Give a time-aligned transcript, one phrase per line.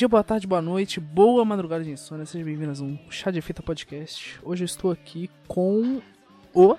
[0.00, 2.24] dia, boa tarde, boa noite, boa madrugada de insônia.
[2.24, 4.40] Sejam bem-vindos a um Chá de Fita Podcast.
[4.42, 6.00] Hoje eu estou aqui com
[6.54, 6.74] o.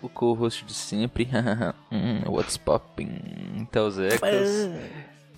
[0.00, 1.28] o co-host de sempre.
[1.92, 3.66] Hum, What's poppin'?
[3.70, 4.70] Telzecas.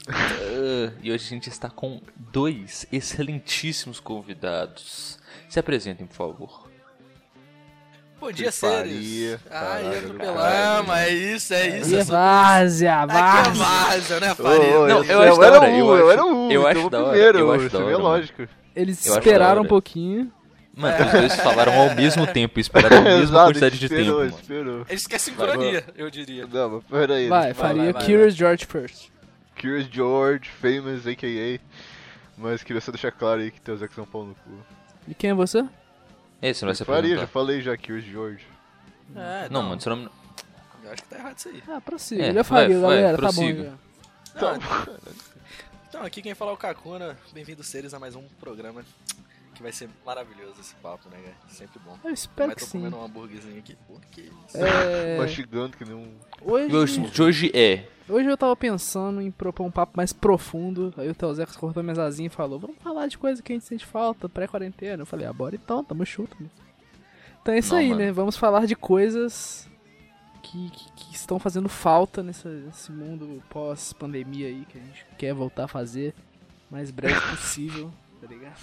[0.08, 5.18] Ah, e hoje a gente está com dois excelentíssimos convidados.
[5.48, 6.69] Se apresentem, por favor.
[8.20, 9.40] Bom dia, Faria, Seres.
[9.50, 11.94] Ai, caralho, atropelamos, é isso, é isso.
[11.94, 13.64] Eu sou- Várzea, Aqui é várzea.
[13.64, 14.78] Várzea, né, Faria?
[14.80, 16.98] ô, Não, eu acho da era um, eu eu acho- era um, eu acho da
[17.00, 18.48] hora, primeiro, eu acho isso da é hora, lógico.
[18.76, 20.30] Eles Eu esperaram um pouquinho.
[20.76, 24.18] Mano, os dois falaram ao mesmo tempo, esperaram a mesma Exato, quantidade de esperou, tempo.
[24.30, 24.36] Mano.
[24.40, 24.86] esperou.
[24.88, 26.46] Eles querem sincronia, eu diria.
[26.46, 27.28] Não, mas peraí.
[27.28, 29.08] Vai, eu faria vai, Curious George first.
[29.60, 31.58] Curious George, famous, a.k.a.
[32.38, 34.50] Mas queria só deixar claro aí que tem os X são pau no cu.
[35.08, 35.64] E quem é você?
[36.42, 38.46] Esse não vai se Faria, já falei já, Curious George.
[39.14, 40.08] É, Não, mano, seu nome...
[40.82, 41.62] Eu acho que tá errado isso aí.
[41.68, 42.22] Ah, prossiga.
[42.24, 43.52] É, Eu já falei, vai, vai, galera, tá bom.
[43.52, 43.62] já.
[44.40, 44.58] Não,
[45.88, 47.18] então, aqui quem fala é o Kakuna.
[47.32, 48.82] Bem-vindos, Seres, a mais um programa.
[49.60, 51.36] Que vai ser maravilhoso esse papo, né, cara?
[51.48, 51.94] Sempre bom.
[52.02, 52.78] Eu espero Mas que tô sim.
[52.78, 53.76] comendo um hambúrguerzinho aqui.
[53.86, 54.56] Pô, que isso.
[54.56, 56.14] É, Mastigando que nem um.
[56.40, 57.86] Hoje, hoje, de hoje é...
[58.08, 60.94] hoje eu tava pensando em propor um papo mais profundo.
[60.96, 63.66] Aí o Telzex cortou minhas asinhas e falou: Vamos falar de coisa que a gente
[63.66, 65.02] sente falta, pré-quarentena.
[65.02, 66.34] Eu falei: Ah, bora então, tamo chuto.
[66.42, 66.48] Né?
[67.42, 68.00] Então é isso Não, aí, mano.
[68.00, 68.12] né?
[68.12, 69.68] Vamos falar de coisas
[70.42, 75.34] que, que, que estão fazendo falta nesse, nesse mundo pós-pandemia aí que a gente quer
[75.34, 76.14] voltar a fazer
[76.70, 78.56] o mais breve possível, tá ligado?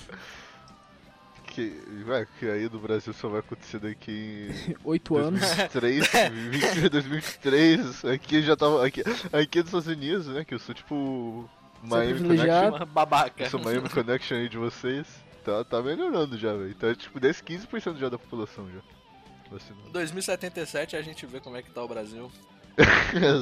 [1.58, 1.74] Que,
[2.06, 4.52] vai, que aí do Brasil só vai acontecer daqui
[4.86, 5.42] Oito em anos.
[5.42, 6.10] 2023,
[6.52, 8.06] 20, 2023.
[8.06, 8.86] Aqui já tava.
[8.86, 9.02] Aqui,
[9.34, 10.46] aqui é dos Estados Unidos, né?
[10.46, 11.50] Que eu sou tipo.
[11.82, 12.20] Miami.
[12.22, 12.86] Connection.
[12.86, 13.44] Babaca.
[13.46, 15.08] Eu sou Miami Connection aí de vocês.
[15.44, 16.76] Tá, tá melhorando já, velho.
[16.76, 18.82] Tá tipo 10, 15% já da população já.
[19.50, 19.90] Vacinando.
[19.90, 22.32] 2077 a gente vê como é que tá o Brasil.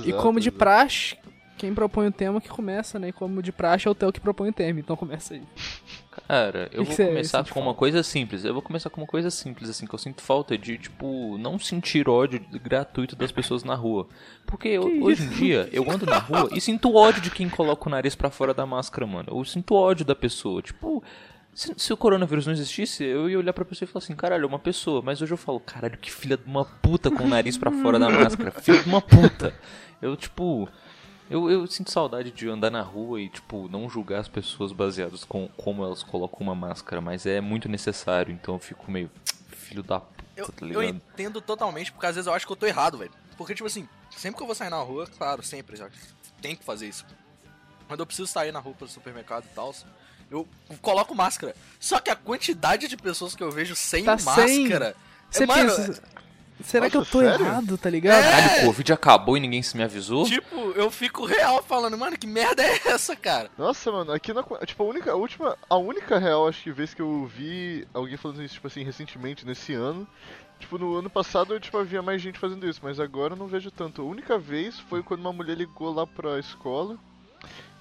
[0.05, 1.17] E Exato, como de praxe,
[1.57, 3.09] quem propõe o tema que começa, né?
[3.09, 5.41] E como de praxe é o Theo que propõe o tema, então começa aí.
[6.27, 7.79] Cara, eu Que que vou cê começar com uma falta?
[7.79, 8.45] coisa simples.
[8.45, 11.59] Eu vou começar com uma coisa simples, assim, que eu sinto falta de, tipo, não
[11.59, 14.07] sentir ódio gratuito das pessoas na rua.
[14.45, 17.87] Porque eu- hoje em dia, eu ando na rua e sinto ódio de quem coloca
[17.87, 19.27] o nariz pra fora da máscara, mano.
[19.29, 20.61] Eu sinto ódio da pessoa.
[20.61, 21.03] Tipo,
[21.53, 24.43] se, se o coronavírus não existisse, eu ia olhar pra pessoa e falar assim, caralho,
[24.43, 25.01] é uma pessoa.
[25.01, 27.99] Mas hoje eu falo, caralho, que filha de uma puta com o nariz pra fora
[27.99, 28.51] da máscara.
[28.51, 29.53] Filha de uma puta.
[30.01, 30.69] Eu, tipo.
[31.29, 35.23] Eu, eu sinto saudade de andar na rua e, tipo, não julgar as pessoas baseadas
[35.23, 39.09] com como elas colocam uma máscara, mas é muito necessário, então eu fico meio
[39.47, 40.83] filho da puta, Eu, tá eu ligado?
[40.95, 43.11] entendo totalmente, porque às vezes eu acho que eu tô errado, velho.
[43.37, 45.89] Porque, tipo assim, sempre que eu vou sair na rua, claro, sempre, já
[46.41, 47.03] tem que fazer isso.
[47.87, 49.73] Quando eu preciso sair na rua pro supermercado e tal,
[50.29, 50.47] eu
[50.81, 51.55] coloco máscara.
[51.79, 54.61] Só que a quantidade de pessoas que eu vejo sem Tá sem.
[54.61, 54.95] máscara.
[55.29, 56.03] Você é, mano, pensa,
[56.63, 57.45] será que eu Nossa, tô sério?
[57.45, 58.23] errado, tá ligado?
[58.23, 60.25] Caralho, o Covid acabou e ninguém se me avisou?
[60.25, 63.49] Tipo, eu fico real falando, mano, que merda é essa, cara?
[63.57, 64.43] Nossa, mano, aqui na.
[64.65, 65.57] Tipo, a única, a última.
[65.69, 69.45] A única real, acho que vez que eu vi alguém falando isso, tipo assim, recentemente,
[69.45, 70.07] nesse ano.
[70.59, 73.47] Tipo, no ano passado eu tipo, havia mais gente fazendo isso, mas agora eu não
[73.47, 74.01] vejo tanto.
[74.01, 76.97] A única vez foi quando uma mulher ligou lá pra escola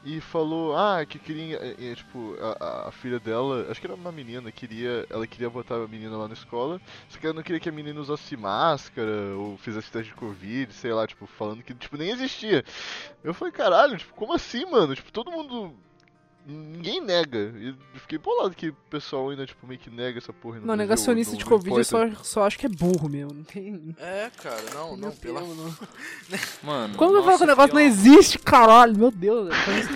[0.05, 1.57] e falou, ah, que queria.
[1.59, 5.07] é, é, tipo, a, a- a filha dela, acho que era uma menina, queria.
[5.11, 7.73] Ela queria botar a menina lá na escola, só que ela não queria que a
[7.73, 12.11] menina usasse máscara ou fizesse teste de Covid, sei lá, tipo, falando que tipo, nem
[12.11, 12.65] existia.
[13.23, 14.95] Eu falei, caralho, tipo, como assim, mano?
[14.95, 15.75] Tipo, todo mundo.
[16.47, 17.53] Ninguém nega.
[17.57, 20.61] E eu fiquei bolado que o pessoal ainda, tipo, meio que nega essa porra.
[20.61, 23.33] Não, negacionista não- de não Covid eu só, só acho que é burro mesmo.
[23.33, 23.95] Não tem.
[23.99, 25.41] É, cara, não, não, Meu pela.
[25.41, 25.75] Não.
[26.63, 27.89] Mano, Como eu falo que o negócio não pior.
[27.89, 28.97] existe, caralho?
[28.97, 29.49] Meu Deus.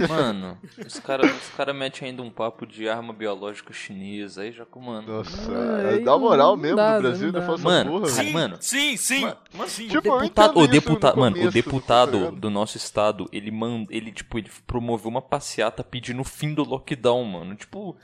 [0.08, 4.64] mano, os caras os cara metem ainda um papo de arma biológica chinesa, aí já
[4.64, 5.06] com, mano...
[5.18, 8.06] Nossa, é, dá moral não mesmo dá, no Brasil, não ainda fala essa Mano, porra.
[8.08, 8.56] sim, mano.
[8.60, 9.20] Sim, sim,
[9.52, 9.88] Mano, sim.
[9.88, 12.36] Tipo, deputado, o deputado, no mano, o começo, deputado tá ligado?
[12.36, 16.62] do nosso estado, ele manda, ele tipo, ele promoveu uma passeata pedindo o fim do
[16.62, 17.56] lockdown, mano.
[17.56, 17.96] Tipo,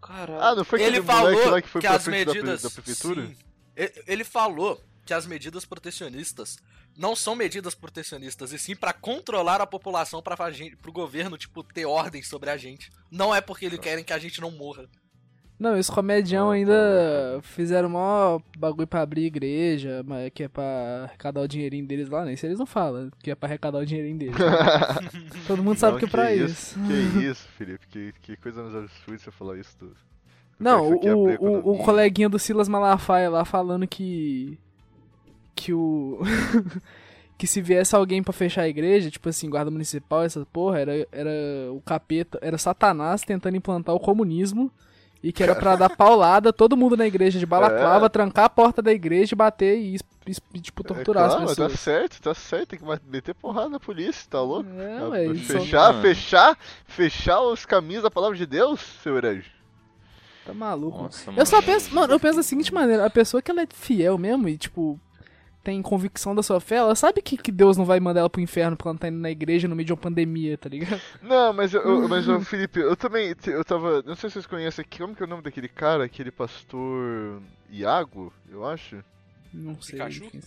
[0.00, 0.42] caralho.
[0.42, 3.26] Ah, não foi ele falou lá que foi que as frente da medidas da, prefeitura?
[3.26, 3.36] Sim.
[4.06, 6.58] Ele falou que as medidas protecionistas
[6.96, 10.36] não são medidas protecionistas e sim pra controlar a população para
[10.82, 12.92] pro governo tipo ter ordem sobre a gente.
[13.10, 14.86] Não é porque eles querem que a gente não morra.
[15.60, 20.48] Não, os comedião Ah, tá ainda fizeram mó bagulho pra abrir igreja, mas que é
[20.48, 23.78] pra arrecadar o dinheirinho deles lá, nem se eles não falam, que é pra arrecadar
[23.78, 24.36] o dinheirinho deles.
[25.46, 26.78] Todo mundo sabe Não, que é pra isso.
[26.80, 29.94] Que isso, Felipe, que, que coisa mais absurda você falar isso tudo.
[30.58, 34.58] Não, Isso o, o, o coleguinha do Silas Malafaia lá falando que.
[35.54, 36.20] Que o.
[37.36, 41.06] que se viesse alguém pra fechar a igreja, tipo assim, guarda municipal, essa porra, era,
[41.10, 41.30] era
[41.70, 44.70] o capeta, era Satanás tentando implantar o comunismo
[45.22, 48.08] E que era pra dar paulada, todo mundo na igreja de balaclava, É.
[48.08, 49.96] trancar a porta da igreja, bater e,
[50.26, 51.80] e, e, tipo, É torturar claro, as tá pessoas.
[51.80, 54.70] certo, tá certo, tem que meter porrada na polícia, tá louco?
[55.14, 59.50] É, isso fechar, fechar, fechar os caminhos da palavra de Deus, seu herege.
[60.46, 61.02] tá maluco.
[61.02, 63.66] Nossa, Eu só penso, mano, eu penso da seguinte maneira, a pessoa que ela é
[63.70, 64.98] fiel mesmo e, tipo,
[65.62, 68.40] tem convicção da sua fé, ela sabe que, que Deus não vai mandar ela pro
[68.40, 71.00] inferno porque ela tá indo na igreja no meio de uma pandemia, tá ligado?
[71.22, 74.98] Não, mas, eu, mas Felipe, eu também, eu tava, não sei se vocês conhecem, aqui,
[74.98, 79.02] como que é o nome daquele cara, aquele pastor Iago, eu acho?
[79.52, 79.98] Não sei.
[79.98, 80.24] Pikachu?
[80.24, 80.40] enfim.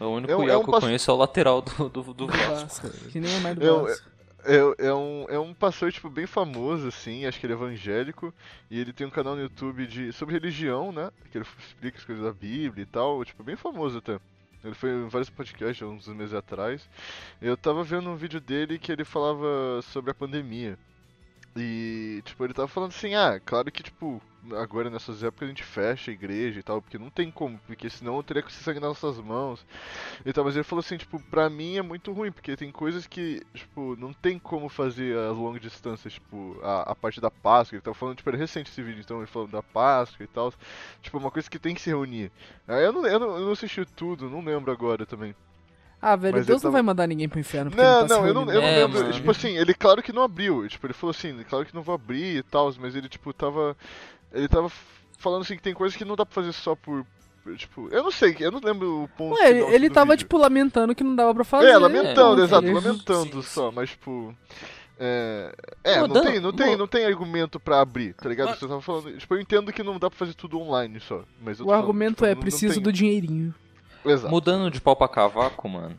[0.00, 1.88] O único É um- é Iago um que eu passo- conheço é o lateral do,
[1.88, 2.88] do, do Vasco.
[3.10, 4.08] Que nem é mais do Eu- Vasco.
[4.44, 8.32] É, é, um, é um pastor, tipo, bem famoso, assim, acho que ele é evangélico,
[8.70, 12.04] e ele tem um canal no YouTube de, sobre religião, né, que ele explica as
[12.04, 14.18] coisas da Bíblia e tal, tipo, bem famoso até.
[14.64, 16.88] Ele foi em vários podcasts uns meses atrás.
[17.40, 20.78] Eu tava vendo um vídeo dele que ele falava sobre a pandemia.
[21.60, 24.22] E, tipo, ele tava falando assim, ah, claro que, tipo,
[24.56, 27.90] agora nessas épocas a gente fecha a igreja e tal, porque não tem como, porque
[27.90, 29.66] senão eu teria que se sangue nas nossas mãos
[30.24, 30.44] e tal.
[30.44, 33.96] Mas ele falou assim, tipo, pra mim é muito ruim, porque tem coisas que, tipo,
[33.96, 37.76] não tem como fazer a longa distância, tipo, a, a parte da Páscoa.
[37.76, 40.52] Ele tava falando, tipo, era recente esse vídeo, então ele falou da Páscoa e tal.
[41.02, 42.30] Tipo, uma coisa que tem que se reunir.
[42.68, 45.34] Eu não, eu não, eu não assisti tudo, não lembro agora também.
[46.00, 48.08] Ah, velho, Mas Deus ele não tava- vai mandar ninguém pro inferno porque Não, ele
[48.08, 48.98] tá não, eu não, eu não É, lembro.
[49.00, 49.12] mano.
[49.12, 50.66] Tipo assim, ele claro que não abriu.
[50.68, 53.76] Tipo, ele falou assim, claro que não vou abrir e tal, mas ele, tipo, tava.
[54.32, 54.70] Ele tava
[55.18, 57.04] falando assim que tem coisas que não dá pra fazer só por.
[57.56, 59.34] Tipo, eu não sei, eu não lembro o ponto.
[59.40, 60.24] Ué, ele, ele tava, vídeo.
[60.24, 61.68] tipo, lamentando que não dava pra fazer.
[61.68, 63.74] É, lamentando, É, exato, ele- lamentando Sim, só, sim.
[63.74, 64.34] mas tipo.
[65.00, 65.54] É,
[65.84, 68.48] é não, Mudando- tem, não, tem, não tem argumento pra abrir, tá ligado?
[68.50, 69.16] Mas- Você tava falando.
[69.16, 71.22] Tipo, eu entendo que não dá pra fazer tudo online só.
[71.40, 73.54] Mas eu O falando, argumento tipo, é, não- não preciso tem- do dinheirinho.
[74.04, 74.30] Exato.
[74.30, 75.98] Mudando de pau pra cavaco, mano.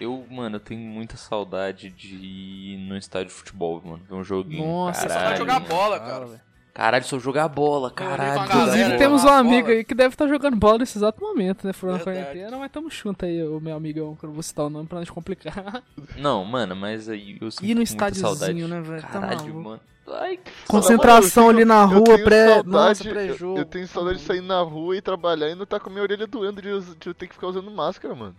[0.00, 4.02] Eu, mano, eu tenho muita saudade de ir no estádio de futebol, mano.
[4.08, 4.66] Ver um joguinho.
[4.66, 5.66] Nossa, caralho, saudade de jogar mano.
[5.74, 6.44] bola, cara.
[6.74, 8.44] Caralho, só jogar bola, caralho.
[8.46, 9.78] Inclusive, Galera, temos um amigo bola.
[9.78, 11.72] aí que deve estar jogando bola nesse exato momento, né?
[11.74, 14.64] Furando a quarentena, mas tamo junto aí, o meu amigão, que eu não vou citar
[14.64, 15.82] o nome pra não te complicar.
[16.16, 19.02] Não, mano, mas aí eu sinto Ir no estádiozinho, né, velho?
[19.02, 19.60] Tá Caralho, maluco.
[19.60, 19.80] mano.
[20.08, 22.46] Ai, que Concentração Eu tenho- ali na eu rua, pré.
[22.54, 23.58] saudade- Nossa, eu- pré-jogo.
[23.58, 26.02] Eu tenho saudade de sair na rua e trabalhar e não tá com a minha
[26.02, 28.34] orelha doendo de, de eu ter que ficar usando máscara, mano.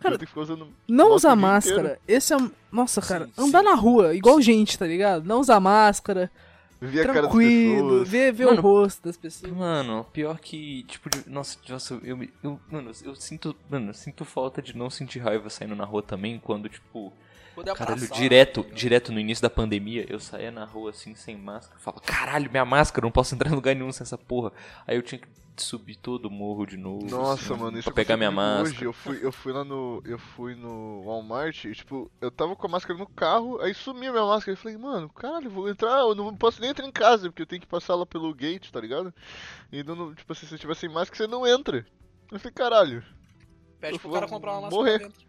[0.00, 0.68] Cara, eu tenho que ficar usando.
[0.88, 2.00] Não usar máscara, inteiro.
[2.08, 2.36] esse é.
[2.72, 3.64] Nossa, cara, Sim, andar sim.
[3.64, 5.24] na rua, igual gente, tá ligado?
[5.24, 6.30] Não usar máscara,
[6.80, 8.08] Ver a cara das tranquilo, pessoas.
[8.08, 9.52] ver, ver Mano, o rosto das pessoas.
[9.52, 13.94] Mano, pior que, tipo, de- nossa, nossa, eu, me- eu, mano, eu sinto, mano, eu
[13.94, 17.12] sinto falta de não sentir raiva saindo na rua também, quando, tipo,
[17.58, 21.78] Poder caralho, direto, direto no início da pandemia, eu saía na rua assim, sem máscara,
[21.80, 24.52] falava, caralho, minha máscara, não posso entrar em lugar nenhum sem essa porra.
[24.86, 25.26] Aí eu tinha que
[25.56, 27.04] subir todo o morro de novo.
[27.10, 28.68] Nossa, assim, mano, isso pra pegar minha máscara.
[28.76, 30.00] Hoje eu fui, eu fui lá no.
[30.04, 34.12] Eu fui no Walmart e, tipo, eu tava com a máscara no carro, aí sumiu
[34.12, 34.52] minha máscara.
[34.52, 37.46] Eu falei, mano, caralho, vou entrar, eu não posso nem entrar em casa, porque eu
[37.46, 39.12] tenho que passar lá pelo gate, tá ligado?
[39.72, 41.84] E não, não- tipo assim, se você tiver sem máscara, você não entra.
[42.30, 43.02] Eu falei, caralho.
[43.80, 44.98] Pede pro cara comprar uma máscara morrer.
[44.98, 45.27] dentro.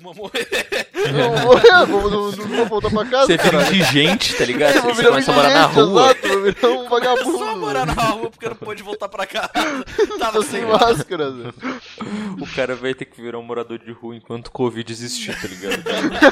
[0.00, 0.48] Vou morrer.
[0.94, 3.26] Eu vou morrer, vou, não, não vou voltar pra casa.
[3.26, 4.80] Você vira indigente, tá ligado?
[4.82, 6.02] Vou Você virar começa a morar na rua.
[6.04, 7.38] Exato, vou virar um vagabundo.
[7.38, 9.50] Só morar na rua porque não pôde voltar pra casa.
[10.18, 11.32] Tava sem máscara.
[12.40, 15.46] O cara vai ter que virar um morador de rua enquanto o Covid existir, tá
[15.46, 15.82] ligado?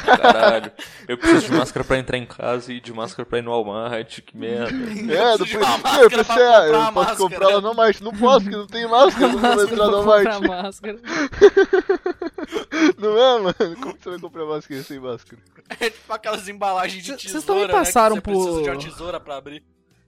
[0.01, 0.71] Caralho.
[1.07, 4.19] Eu preciso de máscara pra entrar em casa e de máscara pra ir no Walmart,
[4.21, 4.69] que merda.
[4.69, 7.15] É, depois uma eu pensei, pra ah, eu posso máscara.
[7.15, 8.01] comprar ela no Walmart.
[8.01, 10.33] Não posso, porque não tem máscara, não vou entrar no Walmart.
[10.35, 10.97] comprar máscara.
[12.97, 13.55] Não é, mano?
[13.81, 15.41] Como que você vai comprar máscara sem máscara?
[15.79, 18.69] É tipo aquelas embalagens de tesoura, cês também né, que passaram você precisa por- de
[18.69, 19.63] uma tesoura pra abrir.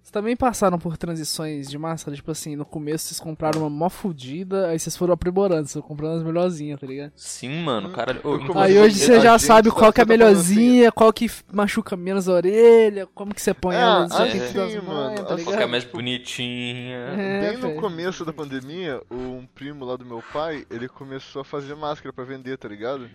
[0.06, 2.16] Vocês também passaram por transições de máscara?
[2.16, 5.88] Tipo assim, no começo vocês compraram uma mó fudida, aí vocês foram aprimorando, vocês foram
[5.88, 7.12] comprando as melhorzinhas, tá ligado?
[7.16, 7.92] Sim, mano,
[8.24, 11.28] Eu inclusive, Aí hoje você já sabe qual que é a assim, melhorzinha, qual que
[11.52, 15.34] machuca menos a orelha, como que você põe Ah, ela assim, dentro das mano, tá
[15.34, 16.98] assim, qual que é mais bonitinha.
[17.18, 21.44] É, Bem no começo da pandemia, um primo lá do meu pai, ele começou a
[21.44, 23.10] fazer máscara pra vender, tá ligado?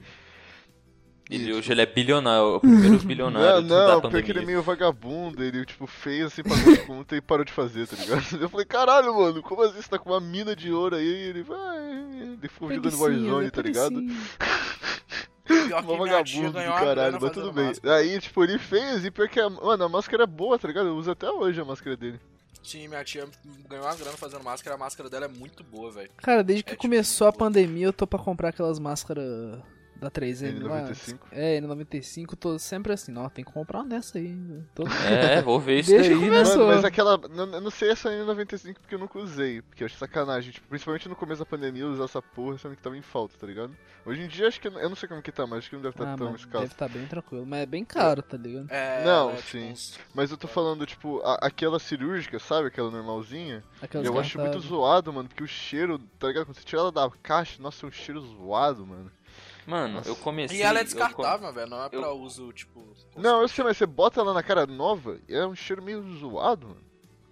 [1.31, 4.11] Ele, hoje ele é bilionário, o primeiro Não, bilionário não, pandemia.
[4.11, 7.53] porque ele é meio vagabundo, ele tipo fez assim, pagou as contas e parou de
[7.53, 8.23] fazer, tá ligado?
[8.43, 11.05] Eu falei, caralho, mano, como assim você tá com uma mina de ouro aí?
[11.07, 11.79] E ele vai.
[12.21, 14.01] Ele ficou jogando Warzone, tá ligado?
[15.47, 17.67] Tia vagabundo do uma caralho, mas tudo bem.
[17.67, 17.97] máscara.
[17.97, 19.51] Aí, tipo, ele fez e pior que a.
[19.51, 20.89] Mano, a máscara é boa, tá ligado?
[20.89, 22.21] Eu uso até hoje a máscara dele.
[22.63, 23.27] Sim, minha tia
[23.69, 26.11] ganhou uma grana fazendo máscara, a máscara dela é muito boa, velho.
[26.19, 29.59] Cara, desde que É, tipo, começou a pandemia, eu tô pra comprar aquelas máscaras
[30.01, 30.83] da 3M lá.
[30.89, 31.19] N95.
[31.33, 34.35] É, N95, tô sempre assim, ó, tem que comprar uma dessa aí.
[34.75, 34.91] Todo...
[34.93, 36.27] É, vou ver isso Deixa daí, né?
[36.29, 36.57] começar.
[36.59, 37.17] Mano, mas aquela.
[37.29, 39.63] não- Eu não sei essa N95 porque eu nunca usei.
[39.63, 40.53] Porque eu acho sacanagem.
[40.53, 43.47] Tipo, principalmente no começo da pandemia, usar essa porra sendo que tava em falta, tá
[43.47, 43.77] ligado?
[44.05, 44.69] Hoje em dia acho que.
[44.69, 46.59] Eu não sei como que tá, mas acho que não deve estar Ah, tão escasso.
[46.63, 48.67] deve estar bem tranquilo, mas é bem caro, tá ligado?
[48.71, 49.71] É, Não, é, tipo, sim.
[49.73, 52.69] uns- Mas eu tô falando, tipo, a- aquela cirúrgica, sabe?
[52.69, 53.63] Aquela normalzinha.
[53.83, 56.47] Aquelas eu acho muito zoado, mano, porque o cheiro, tá ligado?
[56.47, 59.11] Quando você tira ela da caixa, nossa, é um cheiro zoado, mano.
[59.67, 60.09] Mano, Nossa.
[60.09, 60.59] eu comecei.
[60.59, 62.83] E ela é descartável, velho, não é eu- pra uso, tipo...
[63.17, 66.03] Não, eu sei, mas você bota ela na cara nova e é um cheiro meio
[66.19, 66.81] zoado, mano.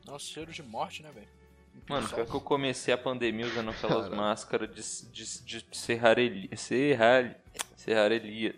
[0.06, 1.26] Nossa, cheiro de morte, né, velho?
[1.88, 4.16] Mano, pior que eu comecei a pandemia usando aquelas Caralho.
[4.16, 6.48] máscaras de, de, de serrarelia.
[6.54, 7.34] Serralhe,
[7.76, 8.54] serrarelia.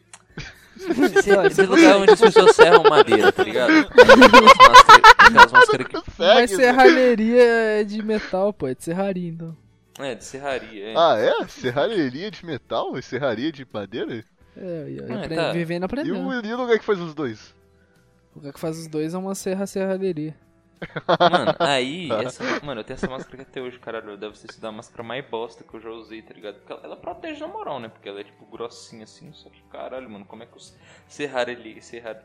[1.47, 3.71] Esse lugar onde as pessoas serram madeira, tá ligado?
[3.91, 5.97] Aquelas máscaras, aquelas máscaras que.
[6.19, 9.57] Mas serralheria é de metal, pô, é de serraria, então.
[9.99, 10.95] É, de serraria, é.
[10.97, 11.47] Ah, é?
[11.49, 14.25] Serralheria de metal e serraria de madeira?
[14.57, 15.53] É, eu, eu Ah, tá.
[15.53, 16.15] vivendo E aprendendo.
[16.15, 17.55] o, e o lugar que faz os dois?
[18.35, 20.37] O lugar que faz os dois é uma serra serralheria.
[21.29, 24.65] Mano, aí, essa, mano, eu tenho essa máscara que até hoje, caralho, deve ter sido
[24.67, 26.57] a máscara mais bosta que eu já usei, tá ligado?
[26.57, 27.89] Porque ela, ela protege na moral, né?
[27.89, 30.75] Porque ela é tipo grossinha assim, só que caralho, mano, como é que os
[31.07, 32.23] serrarelia, serrar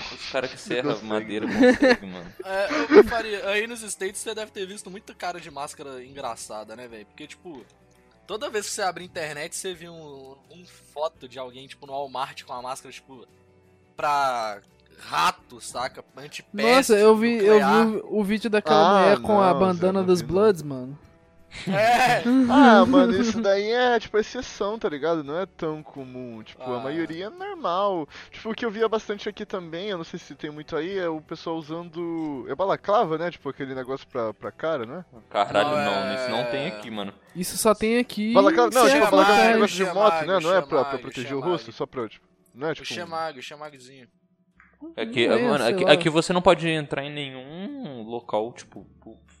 [0.00, 1.06] os caras que serram consegue.
[1.06, 2.32] madeira conseguem, mano.
[2.44, 3.48] É, eu faria.
[3.48, 7.06] Aí nos States você deve ter visto muita cara de máscara engraçada, né, velho?
[7.06, 7.64] Porque, tipo,
[8.26, 11.86] toda vez que você abre a internet, você vê um, um foto de alguém, tipo,
[11.86, 13.26] no Walmart com uma máscara, tipo,
[13.96, 14.60] pra
[15.00, 16.04] rato, saca?
[16.16, 19.92] Antipeste, Nossa, eu vi, eu vi o, vídeo daquela Ah, mulher com a não, bandana
[19.92, 20.22] Zé, não dos.
[20.22, 20.98] Bloods, mano.
[21.66, 25.24] É, Ah, mano, isso daí é, tipo, exceção, tá ligado?
[25.24, 26.42] Não é tão comum.
[26.42, 26.80] Tipo, a Ah.
[26.80, 28.06] maioria é normal.
[28.30, 30.98] Tipo, o que eu via bastante aqui também, eu não sei se tem muito aí,
[30.98, 32.46] é o pessoal usando.
[32.48, 33.30] É balaclava, né?
[33.30, 35.04] Tipo, aquele negócio pra, pra cara, né?
[35.30, 37.12] Caralho, Não, não, é- isso não tem aqui, mano.
[37.34, 38.32] Isso só tem aqui.
[38.34, 38.70] Balaclava.
[38.70, 40.38] Não, tipo, Xamag, balaclava é um negócio de moto, né?
[40.40, 42.26] Não é pra, pra proteger o rosto, só pra, tipo.
[42.54, 42.86] Não é o tipo.
[42.86, 44.08] chamag, o chamagzinho.
[44.96, 48.86] Aqui, Não é, mano, aqui, aqui você não pode entrar em nenhum local, tipo,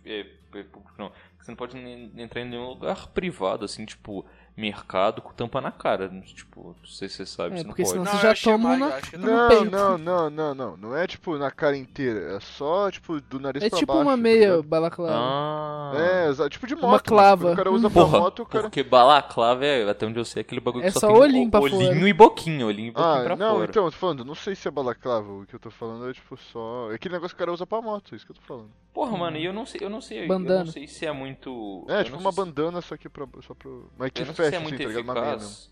[0.04, 0.20] é,
[0.54, 1.12] é, público, não.
[1.48, 4.26] Você não pode entrar em nenhum lugar privado, assim, tipo,
[4.58, 6.08] mercado com tampa na cara.
[6.26, 7.92] Tipo, não sei se você sabe, É, você não porque pode.
[7.92, 8.88] senão Não, você já é toma eu na.
[9.18, 10.76] Não, não, não, não, não.
[10.76, 12.36] Não é tipo na cara inteira.
[12.36, 14.02] É só, tipo, do nariz É pra tipo baixo.
[14.02, 14.62] uma tá meia ligado?
[14.64, 15.14] balaclava.
[15.16, 15.92] Ah.
[15.96, 16.84] É, tipo de moto.
[16.84, 17.02] Uma mano.
[17.04, 17.52] clava.
[17.52, 18.62] O cara usa pra Porra, moto, o cara.
[18.64, 21.60] porque balaclava é, até onde eu sei, aquele bagulho É que só tem olhinho pra
[21.60, 22.08] olhinho fora.
[22.08, 23.64] e boquinho, olhinho e boquinho Ah, pra não, fora.
[23.70, 26.12] então, eu tô falando, não sei se é balaclava, o que eu tô falando é
[26.12, 26.90] tipo só.
[26.90, 28.70] É aquele negócio que o cara usa pra moto, isso que eu tô falando.
[28.92, 30.64] Porra, mano, e eu não sei, eu não sei, eu Bandana.
[30.64, 31.84] não sei se é muito...
[31.88, 33.88] É, eu tipo uma bandana só que pra, só pro.
[33.96, 35.00] Mas que Eu se é assim, muito tá mesmo.
[35.12, 35.68] eficaz.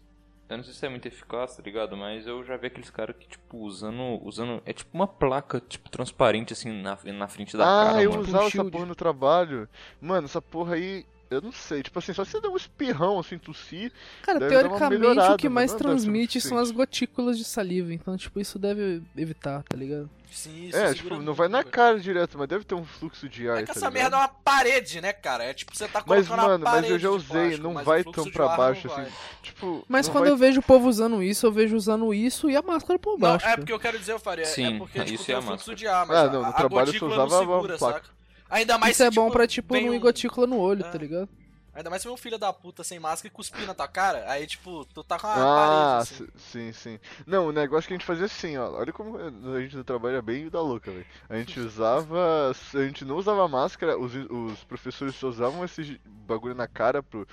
[0.49, 1.97] Eu não sei se é muito eficaz, tá ligado?
[1.97, 4.21] Mas eu já vi aqueles caras que, tipo, usando.
[4.25, 4.63] usando.
[4.65, 8.23] É tipo uma placa, tipo, transparente, assim, na, na frente da Ah, cara, eu mano.
[8.23, 8.71] usava essa shield.
[8.71, 9.69] porra no trabalho.
[10.01, 11.83] Mano, essa porra aí, eu não sei.
[11.83, 13.93] Tipo assim, só se você der um espirrão assim, tossir.
[14.23, 17.37] Cara, Deve dar uma teoricamente o que mas mais não o transmite são as gotículas
[17.39, 17.93] de saliva.
[17.93, 20.09] Então, tipo, isso deve evitar, tá ligado?
[20.31, 23.49] Sim, isso É, tipo, não vai na cara direto, mas deve ter um fluxo de
[23.49, 23.59] ar.
[23.59, 23.95] É que tá essa ligado?
[23.95, 25.45] merda é uma parede, né, cara?
[25.45, 27.73] É tipo, você tá Mas, colocando mano, uma mas eu já de usei, plástico, não
[27.73, 29.11] mas vai tão pra não baixo assim.
[29.43, 32.51] Tipo, Mas não quando vai- eu vejo o povo usando isso, eu vejo usando isso
[32.51, 33.45] e a máscara por Não, baixo.
[33.47, 33.59] é cara.
[33.59, 34.45] porque eu quero dizer, eu faria.
[34.45, 35.77] Sim, é porque tipo, isso tem é a fluxo máscara.
[35.77, 37.57] de ar, mas Ah, a- não, no a trabalho eu só gotícula não usava a
[37.57, 38.16] segura, placa.
[38.49, 40.85] Ainda mais Isso é se, bom tipo, pra, tipo, não ir um- gotícula no olho,
[40.85, 40.91] É.
[40.91, 41.29] tá ligado?
[41.75, 44.47] Ainda mais se um filho da puta sem máscara e cuspir na tua cara, aí,
[44.47, 46.25] tipo, tu tá com a Ah, parede, assim.
[46.25, 47.01] si- sim, sim.
[47.27, 48.71] Não, o negócio que a gente fazia assim, ó.
[48.73, 51.05] Olha como a gente no trabalho é bem da louca, velho.
[51.29, 52.51] A gente usava.
[52.75, 57.27] A gente não usava máscara, os, os professores só usavam esse bagulho na cara pro.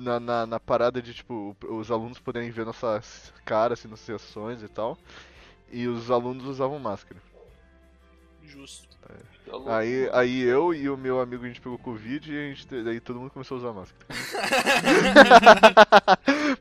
[0.00, 4.60] Na, na, na parada de, tipo, os alunos poderem ver nossas caras, assim, nas sessões
[4.60, 4.98] e tal.
[5.70, 7.20] E os alunos usavam máscara.
[8.46, 8.88] Justo.
[9.46, 12.48] Tá louco, Aí, aí eu e o meu amigo a gente pegou Covid e a
[12.48, 14.06] gente, daí todo mundo começou a usar máscara.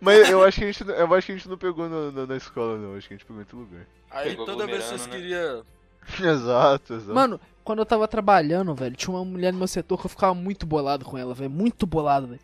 [0.02, 2.12] Mas eu acho que a gente, não- eu acho que a gente não pegou no-
[2.12, 2.96] no- na escola, não.
[2.96, 3.86] Acho que a gente pegou em outro lugar.
[4.12, 5.14] Aí Pegou toda vez que vocês né?
[5.16, 5.64] queriam.
[6.20, 7.14] exato, exato.
[7.14, 10.34] Mano, quando eu tava trabalhando, velho, tinha uma mulher no meu setor que eu ficava
[10.34, 11.50] muito bolado com ela, velho.
[11.50, 12.42] Muito bolado, velho.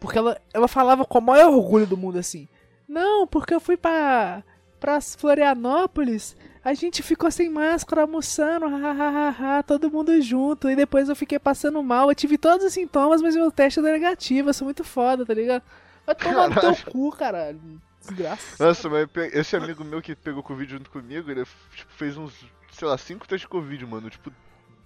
[0.00, 2.48] Porque ela, ela falava com o maior orgulho do mundo assim.
[2.88, 4.42] Não, porque eu fui pra.
[4.82, 6.36] Pra Florianópolis.
[6.64, 10.68] A gente ficou sem máscara almoçando, hahaha, todo mundo junto.
[10.68, 12.10] E depois eu fiquei passando mal.
[12.10, 14.48] Eu tive todos os sintomas, mas meu teste deu negativo.
[14.48, 15.62] Eu sou muito foda, tá ligado?
[16.04, 17.60] Vai tomar no teu cu, caralho.
[18.00, 18.64] Desgraça.
[18.64, 21.44] Nossa, mas esse amigo meu que pegou Covid junto comigo, ele
[21.76, 22.32] tipo, fez uns,
[22.72, 24.10] sei lá, cinco testes de Covid, mano.
[24.10, 24.32] Tipo,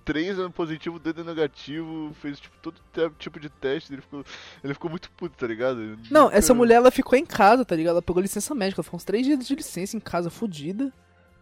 [0.06, 2.80] três dando positivo, dois dando negativo, fez tipo todo
[3.18, 4.25] tipo de teste, ele ficou,
[4.64, 5.82] ele ficou muito puto, tá ligado?
[5.82, 7.94] Ele Não, nunca- essa mulher ela ficou em casa, tá ligado?
[7.94, 10.90] Ela pegou licença médica, ela ficou uns três dias de licença em casa, fudida.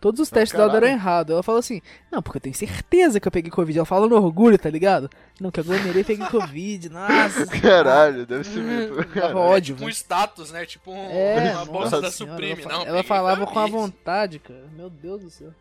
[0.01, 1.33] Todos os testes dela deram errado.
[1.33, 1.81] Ela falou assim,
[2.13, 3.79] não, porque eu tenho certeza que eu peguei Covid.
[3.79, 5.09] Ela fala no orgulho, tá ligado?
[5.41, 6.91] Não, que eu aglomerei e peguei Covid.
[6.93, 7.47] Nossa.
[7.47, 9.03] Caralho, deve ser mesmo.
[9.15, 9.91] Dava ódio, Um velho.
[9.91, 10.67] status, né?
[10.67, 12.61] Tipo um, É, uma bolsa da senhora, Supreme.
[12.63, 14.67] ela, fa- não, ela falava com a vontade, cara.
[14.77, 15.55] Meu Deus do céu.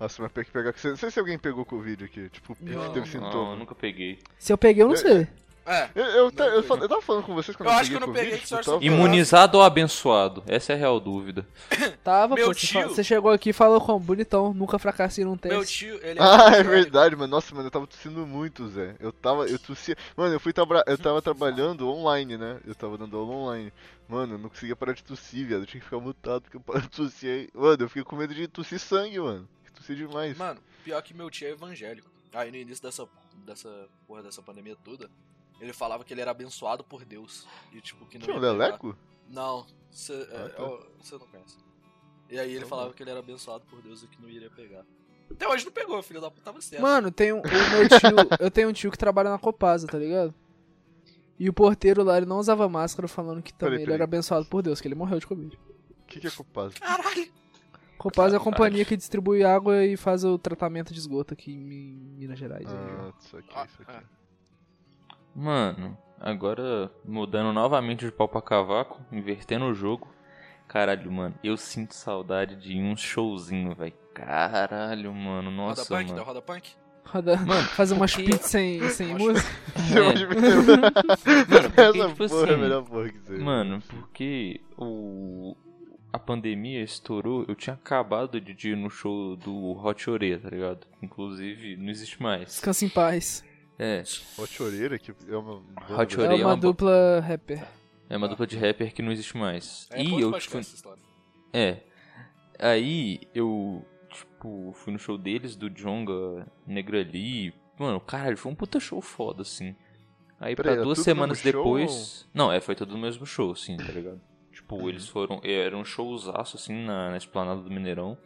[0.00, 0.74] Nossa, mas tem que pegar.
[0.82, 2.28] Não sei se alguém pegou Covid aqui.
[2.30, 3.56] Tipo, Não, teve Não, eu sintoma.
[3.56, 4.18] nunca peguei.
[4.38, 5.28] Se eu peguei, eu não sei.
[5.66, 7.96] É, Eu, eu, Não, eu, eu tava falando com vocês quando Eu eu, acho que
[7.96, 10.42] eu não Covid, peguei, tipo, que sorte eu tava que eu falando- Imunizado ou abençoado?
[10.48, 11.46] Essa é a real dúvida.
[12.02, 12.54] Tava, Meu pô.
[12.54, 14.54] Você, tio- você chegou aqui e falou com bonitão.
[14.54, 15.54] Nunca fracassei num teste.
[15.54, 17.30] meu tio, ele Ah, é verdade, mano.
[17.30, 18.96] Nossa, mano, eu tava tossindo muito, Zé.
[18.98, 19.96] Eu tava, eu tossia.
[20.16, 20.52] Mano, eu fui
[20.86, 22.58] eu tava trabalhando online, né?
[22.66, 23.72] Eu tava dando aula online.
[24.08, 25.60] Mano, eu não conseguia parar de tossir, viado.
[25.60, 27.48] Eu tinha que ficar mutado porque eu parava de tossir aí.
[27.54, 29.46] Mano, eu fiquei com medo de tossir sangue, mano.
[29.94, 30.36] Demais.
[30.36, 32.10] Mano, pior que meu tio é evangélico.
[32.32, 33.08] Aí no início dessa,
[33.44, 35.10] dessa porra dessa pandemia toda,
[35.60, 37.46] ele falava que ele era abençoado por Deus.
[37.72, 38.40] E tipo, que não Tinha um.
[38.40, 38.96] Leleco?
[39.28, 41.18] Não, você Ah, tá.
[41.18, 41.56] não conhece.
[42.28, 42.94] E aí ele Então falava tá.
[42.94, 44.84] que ele era abençoado por Deus e que não iria pegar.
[45.30, 46.82] Até hoje não pegou, filho da puta tava certo.
[46.82, 48.16] Mano, tem um, o meu tio.
[48.40, 50.34] eu tenho um tio que trabalha na Copasa, tá ligado?
[51.38, 53.94] E o porteiro lá, ele não usava máscara, falando que também Peraí, ele peraí.
[53.94, 55.56] era abençoado por Deus, que ele morreu de Covid.
[55.56, 56.74] O que, que é culpado?
[56.80, 57.32] Caralho!
[58.00, 61.58] Copasa é a companhia que distribui água e faz o tratamento de esgoto aqui em
[61.64, 62.66] Mi- Minas Gerais.
[62.66, 62.74] aí.
[62.78, 63.92] Ah, isso aqui, Ah, isso aqui.
[63.92, 64.02] é.
[65.34, 70.08] Mano, agora mudando novamente de pau pra cavaco, invertendo o jogo.
[70.66, 73.92] Caralho, mano, eu sinto saudade de um showzinho, velho.
[74.14, 76.14] Caralho, mano, Roda nossa, punk, mano.
[76.14, 76.70] deu roda punk?
[77.04, 79.48] Roda, Mano, fazer umas porque- pits sem, sem música.
[79.76, 80.00] É.
[80.00, 85.56] Mano, porque, Essa tipo porra é a assim, melhor porra que você Mano, porque o
[86.12, 90.86] a pandemia estourou, eu tinha acabado de ir no show do Hot Ore, tá ligado?
[91.02, 92.46] Inclusive, não existe mais.
[92.46, 93.44] Descansa em paz.
[93.78, 94.02] É,
[94.38, 95.54] Hot Oreira, que é uma.
[95.56, 96.34] Hot É brasileira.
[96.36, 97.64] uma uma bo- dupla rapper.
[98.10, 99.88] é uma dupla de rapper que não existe mais.
[99.90, 101.02] É, e eu história.
[101.52, 101.78] É.
[102.58, 107.54] Aí eu, tipo, fui no show deles, do Jonga Negrali.
[107.78, 109.74] Mano, caralho, foi um puta show foda, assim.
[110.38, 112.28] Aí Peraí, pra era duas semanas mesmo show depois.
[112.34, 114.20] Não, é, foi tudo no mesmo show, sim, tá ligado?
[114.70, 114.88] Tipo, Uhum.
[114.88, 115.40] eles foram.
[115.42, 118.16] Era um showzaço, assim, na, na esplanada do Mineirão.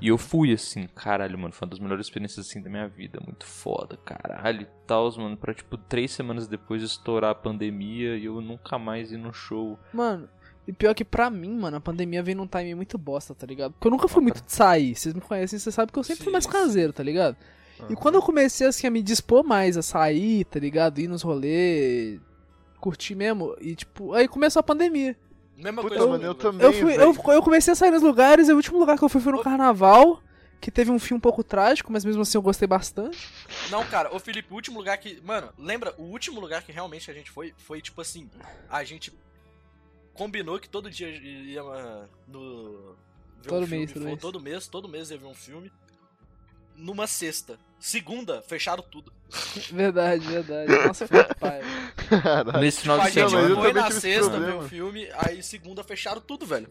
[0.00, 3.20] E eu fui, assim, caralho, mano, foi uma das melhores experiências, assim, da minha vida.
[3.26, 5.36] Muito foda, caralho e tal, mano.
[5.36, 9.78] Pra, tipo, três semanas depois estourar a pandemia e eu nunca mais ir no show.
[9.92, 10.28] Mano,
[10.66, 13.72] e pior que pra mim, mano, a pandemia veio num time muito bosta, tá ligado?
[13.72, 14.94] Porque eu nunca fui muito de sair.
[14.94, 16.50] Vocês me conhecem, vocês sabem que eu sempre fui Sim, mais sim.
[16.50, 17.36] caseiro, tá ligado?
[17.80, 17.94] E Aham.
[17.96, 21.00] quando eu comecei assim a me dispor mais a sair, tá ligado?
[21.00, 22.18] Ir nos rolês,
[22.80, 25.16] curtir mesmo, e tipo, aí começou a pandemia.
[25.56, 26.66] Mesma Puta, coisa mano, eu também.
[26.66, 29.08] Eu, fui, eu, eu comecei a sair nos lugares, e o último lugar que eu
[29.08, 30.22] fui foi no carnaval,
[30.60, 33.28] que teve um fim um pouco trágico, mas mesmo assim eu gostei bastante.
[33.70, 35.20] Não, cara, ô Felipe, o último lugar que.
[35.22, 35.94] Mano, lembra?
[35.98, 38.30] O último lugar que realmente a gente foi foi tipo assim:
[38.70, 39.12] a gente
[40.14, 41.62] combinou que todo dia ia
[42.26, 42.96] no.
[43.42, 44.20] ver Todo um filme, mês, todo foi- mês.
[44.20, 45.70] todo mês, todo mês ia ver um filme.
[46.74, 47.58] Numa sexta.
[47.82, 49.12] Segunda, fecharam tudo.
[49.72, 50.70] Verdade, verdade.
[50.86, 51.60] Nossa, foi pai.
[52.08, 52.60] Caralho.
[52.60, 53.56] Nesse final de eu semana.
[53.56, 54.62] foi na sexta ver problema.
[54.62, 56.68] um filme, aí segunda fecharam tudo, velho.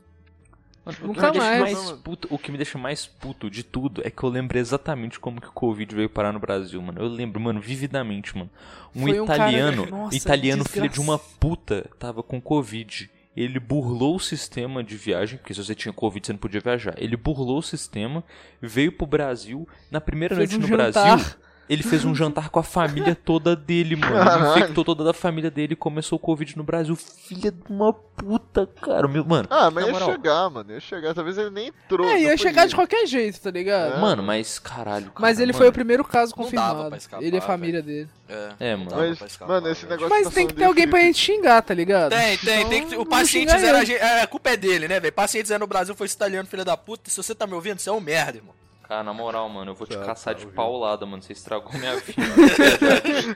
[0.85, 1.73] Mano, o, Nunca que me deixa mais.
[1.73, 5.19] mais puto, o que me deixa mais puto de tudo é que eu lembro exatamente
[5.19, 7.01] como que o Covid veio parar no Brasil, mano.
[7.01, 8.49] Eu lembro, mano, vividamente, mano.
[8.95, 13.11] Um Foi um cara- italiano, Nossa, italiano filho de uma puta, tava com Covid.
[13.35, 16.93] Ele burlou o sistema de viagem, porque se você tinha Covid você não podia viajar.
[16.97, 18.23] Ele burlou o sistema,
[18.61, 19.67] veio pro Brasil.
[19.89, 21.17] Na primeira Fez noite um no jantar.
[21.17, 21.35] Brasil,
[21.69, 24.15] ele fez um jantar com a família toda dele, mano.
[24.17, 26.95] Ele infectou toda a família dele e começou o Covid no Brasil.
[26.95, 29.07] Filha de uma puta, cara.
[29.07, 30.71] Meu, mano, Ah, mas ia moral, chegar, mano.
[30.71, 31.13] Ia chegar.
[31.13, 32.05] Talvez ele nem entrou.
[32.07, 33.93] É, ia chegar de qualquer jeito, tá ligado?
[33.95, 33.99] É.
[33.99, 35.05] Mano, mas caralho.
[35.11, 35.57] Cara, Mas ele mano.
[35.59, 36.89] foi o primeiro caso Não dava confirmado.
[36.89, 38.09] pra escapar, ele e a família dele.
[38.27, 38.91] É, É, mano.
[38.93, 40.01] Mas, escapar, mano, esse velho.
[40.01, 42.11] negócio Mas tá tem que ter alguém pra gente xingar, tá ligado?
[42.11, 42.95] Tem, tem, Então, tem que.
[42.97, 45.13] O paciente zero, a, gente, é, a culpa é dele, né, velho?
[45.13, 47.09] Paciente zero no Brasil foi esse italiano, filho da puta.
[47.09, 48.53] Se você tá me ouvindo, você é um merda, irmão.
[48.91, 50.55] Cara, na moral, mano, eu vou te Tá, caçar tá, de ouvindo.
[50.57, 51.23] paulada, mano.
[51.23, 52.21] Você estragou minha vida.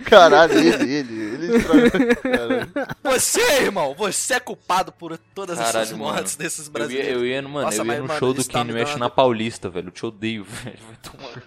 [0.03, 1.21] Caralho, ele, ele.
[1.23, 1.91] Ele estragou.
[2.21, 2.71] Caralho.
[3.03, 6.43] Você, irmão, você é culpado por todas Caralho, essas mortes mano.
[6.43, 7.21] desses eu ia, brasileiros.
[7.21, 9.09] eu ia, no- mano, Nossa, eu ia mas, no mano, show do Kanye West na
[9.09, 9.87] Paulista, velho.
[9.87, 10.77] Eu te odeio, velho.
[10.87, 11.43] Vai tomar.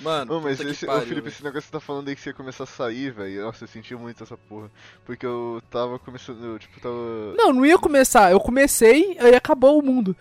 [0.00, 1.28] Mano, Não, mas esse, ô, pariu, Felipe, velho.
[1.32, 3.42] esse negócio que você tá falando aí que você ia começar a sair, velho.
[3.42, 4.70] Nossa, eu senti muito essa porra.
[5.06, 6.94] Porque eu tava começando, eu, tipo, tava.
[7.38, 8.30] Não, não ia começar.
[8.30, 10.14] Eu comecei, aí acabou o mundo.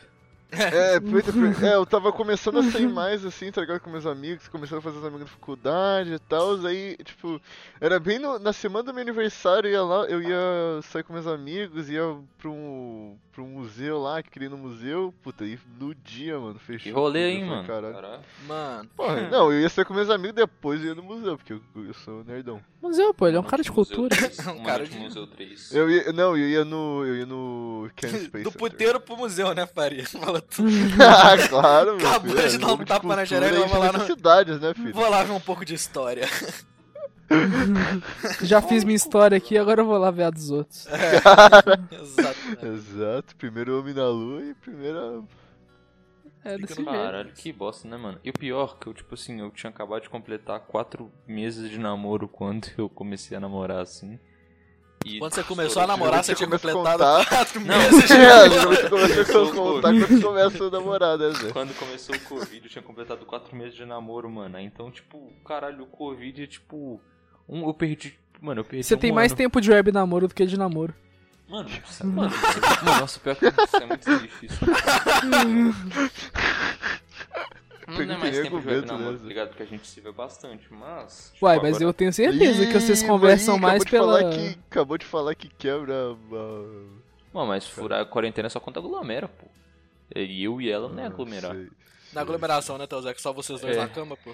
[0.51, 0.99] É,
[1.65, 3.79] é, eu tava começando a sair mais assim, tá ligado?
[3.79, 6.65] Com meus amigos, começando a fazer os amigos da faculdade e tal.
[6.65, 7.41] Aí, tipo,
[7.81, 11.13] era bem no- na semana do meu aniversário, eu ia lá, eu ia sair com
[11.13, 12.03] meus amigos, ia
[12.37, 15.13] pra um, pra um museu lá, que queria ir no museu.
[15.21, 16.83] Puta, aí no dia, mano, fechou.
[16.83, 17.67] Que rolê, tudo, hein, mano.
[17.67, 18.19] Caralho.
[18.47, 18.89] Mano.
[18.95, 21.61] Porra, não, eu ia sair com meus amigos depois eu ia no museu, porque eu,
[21.75, 22.61] eu sou nerdão.
[22.81, 24.15] Museu, pô, ele é um cara de cultura.
[24.15, 25.71] 3, Um cara de- Museu 3.
[25.75, 27.03] Eu ia, não, eu ia no.
[27.05, 28.43] Eu ia no Space.
[28.43, 30.05] do puteiro pro museu, né, Faria?
[30.07, 30.63] Falando outro.
[31.01, 32.49] ah, claro, meu Acabou filho.
[32.49, 34.93] de dar um tapa na xereca, e vamos lá no- necessidades, né, filho?
[34.93, 36.25] Vou lá ver um pouco de história.
[38.41, 40.87] Já fiz minha história aqui, agora eu vou lá ver a dos outros.
[41.91, 42.65] Exato.
[42.65, 45.21] Exato, primeiro homem na lua e primeira.
[46.43, 46.91] É desse jeito.
[46.91, 48.19] Caralho, que bosta, né, mano?
[48.23, 51.79] E o pior, que eu, tipo assim, eu tinha acabado de completar quatro meses de
[51.79, 54.19] namoro quando eu comecei a namorar, assim.
[55.03, 57.25] E Quando você começou a namorar, você tinha completado contar.
[57.29, 57.77] quatro Não.
[57.77, 58.69] meses de É, namoro.
[58.75, 61.51] você começa a contar quando começa a namorar, né, Zé?
[61.51, 64.57] Quando começou o Covid, eu tinha completado quatro meses de namoro, mano.
[64.57, 66.99] Aí, Então, tipo, caralho, o Covid é tipo.
[67.47, 68.17] Um, eu perdi.
[68.41, 68.83] Mano, eu perdi.
[68.83, 69.37] Você um tem mais ano.
[69.37, 70.93] tempo de web namoro do que de namoro.
[71.47, 72.31] Mano, é- mano,
[72.83, 74.67] mano, nossa, pior que isso é muito difícil.
[77.87, 79.17] Não é mais tempo de web namoro, né?
[79.19, 79.47] tá ligado?
[79.49, 81.29] Porque a gente se vê bastante, mas.
[81.33, 84.17] tipo, Uai, mas agora- eu tenho certeza que vocês Ih, conversam aí, mais acabou pela.
[84.17, 85.93] de falar que, acabou de falar que quebra.
[85.93, 86.95] a-
[87.33, 89.45] Mano, mas furar a quarentena só conta aglomera, pô.
[90.15, 91.55] E eu e ela não é Ah, aglomerar.
[92.13, 93.13] Na aglomeração, né, Teozé?
[93.13, 93.79] Que só vocês dois É.
[93.81, 94.33] na cama, pô.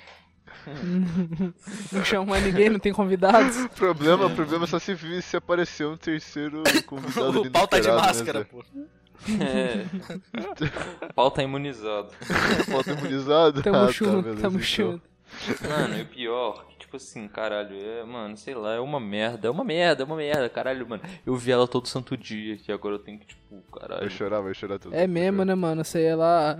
[1.91, 3.55] Não chama mais ninguém, não tem convidados.
[3.65, 7.87] O problema, problema é só se, se aparecer um terceiro convidado O pau tá de
[7.87, 8.63] né, máscara, pô.
[9.39, 9.85] É.
[11.09, 12.09] O pau tá imunizado.
[12.69, 13.61] Pau tá imunizado?
[13.63, 14.61] Tamo Ah, tá, junto, beleza, tamo então.
[14.61, 15.11] junto.
[15.67, 19.51] Mano, e o pior, tipo assim, caralho, é, mano, sei lá, é uma merda, é
[19.51, 21.01] uma merda, é uma merda, caralho, mano.
[21.25, 24.09] Eu vi ela todo santo dia, que agora eu tenho que, tipo, Vai caralho.
[24.11, 24.95] chorar, vai chorar tudo.
[24.95, 25.83] É mesmo, né, mano?
[25.83, 26.55] Você ia lá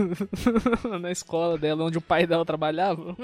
[1.00, 3.16] na escola dela, onde o pai dela trabalhava.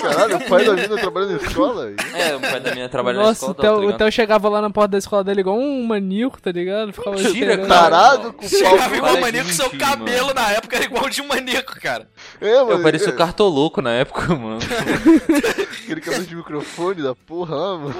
[0.00, 1.92] Caralho, o pai da mina trabalha na escola?
[2.14, 3.98] É, o pai da minha trabalha na Nossa, escola, o tá Theo, o ligado?
[3.98, 6.92] Theo chegava lá na porta da escola dele igual um maníaco, tá ligado?
[6.92, 7.66] Ficava Mentira.
[7.66, 8.94] Tarado com o Chegava pau.
[8.94, 10.40] igual para maníaco, de seu cabelo mano.
[10.40, 12.08] na época era igual de um maníaco, cara.
[12.40, 12.70] É, mano.
[12.72, 14.58] Eu parecia o é, cartoloco na época, mano.
[15.84, 17.94] Aquele cabelo de microfone da porra, ah, mano.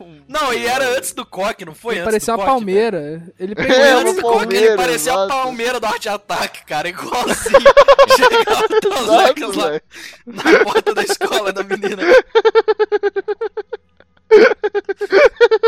[0.00, 0.20] Um.
[0.28, 1.94] Não, e era antes do coque, não foi?
[1.94, 3.22] Ele antes parecia uma coque, palmeira.
[3.38, 3.74] Ele pegou.
[3.76, 6.88] É, Antes uma do coque, ele palmeira, parecia a palmeira do Arte Ataque, cara.
[6.88, 7.58] Igualzinho.
[8.16, 9.80] Chegava os Exato, moleques lá
[10.26, 12.02] na porta da escola da menina.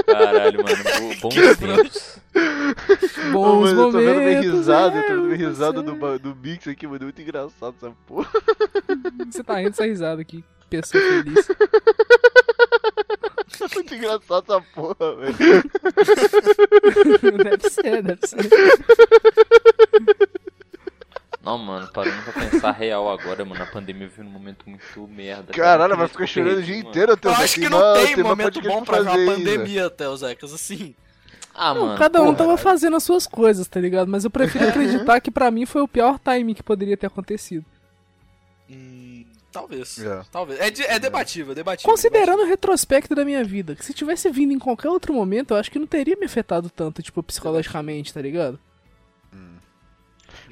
[0.07, 0.85] Caralho, mano,
[1.21, 2.20] bo- bons tempos.
[3.33, 4.59] Bons mano, eu tô vendo minha momentos.
[4.59, 6.99] risada, eu é, tô vendo minha risada do, do Mix aqui, mano.
[7.01, 8.31] É muito engraçado essa porra.
[9.31, 10.45] Você tá rindo dessa risada aqui.
[10.69, 11.49] Pessoa feliz.
[13.63, 15.37] É muito engraçado essa porra, velho.
[17.45, 18.39] deve ser, deve ser.
[21.43, 25.53] Não, mano, parando pra pensar real agora, mano, a pandemia veio num momento muito merda.
[25.53, 25.79] cara.
[25.79, 28.17] Caralho, vai ficar chorando o dia inteiro, Theo Eu Zé, acho que não uma- tem
[28.17, 29.35] momento bom pra ver fazer, né?
[29.35, 30.95] pandemia, até o Zecas, assim.
[31.63, 31.99] Ah, Não, mano.
[31.99, 32.37] cada um porra.
[32.39, 34.09] tava fazendo as suas coisas, tá ligado?
[34.09, 37.65] Mas eu prefiro acreditar que pra mim foi o pior timing que poderia ter acontecido.
[38.71, 39.99] Hum, talvez.
[39.99, 40.23] É.
[40.33, 40.59] Talvez.
[40.59, 41.91] É, de- é debatível, debatível.
[41.91, 45.59] Considerando o retrospecto da minha vida, que se tivesse vindo em qualquer outro momento, eu
[45.59, 48.59] acho que não teria me afetado tanto, tipo, psicologicamente, tá ligado?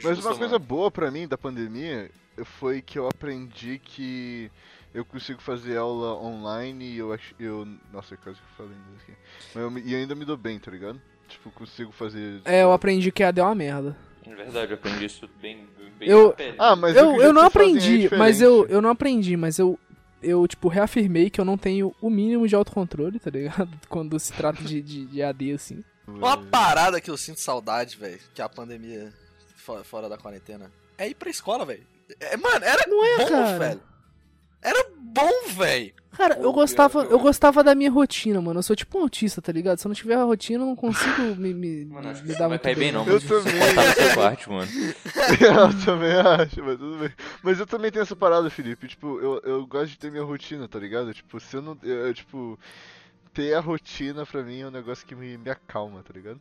[0.02, 2.10] Mas Justo, uma coisa boa pra mim da pandemia
[2.44, 4.50] foi que eu aprendi que
[4.98, 7.34] eu consigo fazer aula online e eu acho.
[7.38, 9.18] Eu, nossa, eu quase que falei isso aqui.
[9.54, 11.00] Mas eu, e ainda me dou bem, tá ligado?
[11.28, 12.40] Tipo, consigo fazer.
[12.44, 13.96] É, eu aprendi que a deu uma merda.
[14.26, 15.66] É verdade, eu aprendi isso bem,
[15.98, 16.72] bem Eu- na.
[16.72, 19.78] Ah, mas Eu, eu não é aprendi, mas eu, eu não aprendi, mas eu,
[20.22, 23.70] eu, tipo, reafirmei que eu não tenho o mínimo de autocontrole, tá ligado?
[23.88, 25.82] Quando se trata de, de, de AD, assim.
[26.06, 29.12] Uma parada que eu sinto saudade, velho, que a pandemia
[29.56, 31.86] fo- fora da quarentena, é ir pra escola, velho.
[32.20, 33.58] É, mano, era Não é, bom, cara.
[33.58, 33.80] velho.
[34.62, 35.94] Era bom, velho.
[36.18, 38.58] Cara, eu gostava, eu gostava da minha rotina, mano.
[38.58, 39.78] Eu sou tipo um autista, tá ligado?
[39.78, 42.38] Se eu não tiver a rotina, eu não consigo me, me, Mano, me dar não
[42.38, 43.06] vai muito cair bem, não.
[43.06, 43.54] Eu também.
[43.54, 44.68] Você quarto, mano.
[45.40, 47.12] eu também acho, mas tudo bem.
[47.40, 48.88] Mas eu também tenho essa parada, Felipe.
[48.88, 51.14] Tipo, eu, eu gosto de ter minha rotina, tá ligado?
[51.14, 51.78] Tipo, se eu não.
[51.84, 52.58] Eu, eu, tipo,
[53.32, 56.40] ter a rotina pra mim é um negócio que me, me acalma, tá ligado?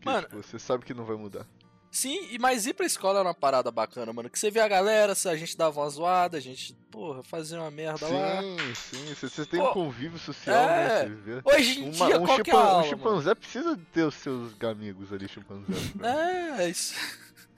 [0.00, 0.20] Que, Mano.
[0.20, 1.46] tipo, você sabe que não vai mudar.
[1.94, 4.30] Sim, e mas ir pra escola era uma parada bacana, mano.
[4.30, 7.60] Que você vê a galera, se a gente dava uma zoada, a gente, porra, fazia
[7.60, 8.40] uma merda lá.
[8.40, 9.14] Sim, sim.
[9.14, 10.66] Você, tem Pô, um convívio social, é.
[10.68, 11.00] né?
[11.00, 11.40] Você vê.
[11.44, 12.88] Hoje em Uma- dia, um, qual que é chimpan- a um aula, mano?
[12.88, 15.92] chimpanzé precisa ter os seus amigos ali, chimpanzés.
[15.96, 16.56] né?
[16.60, 16.94] É, isso.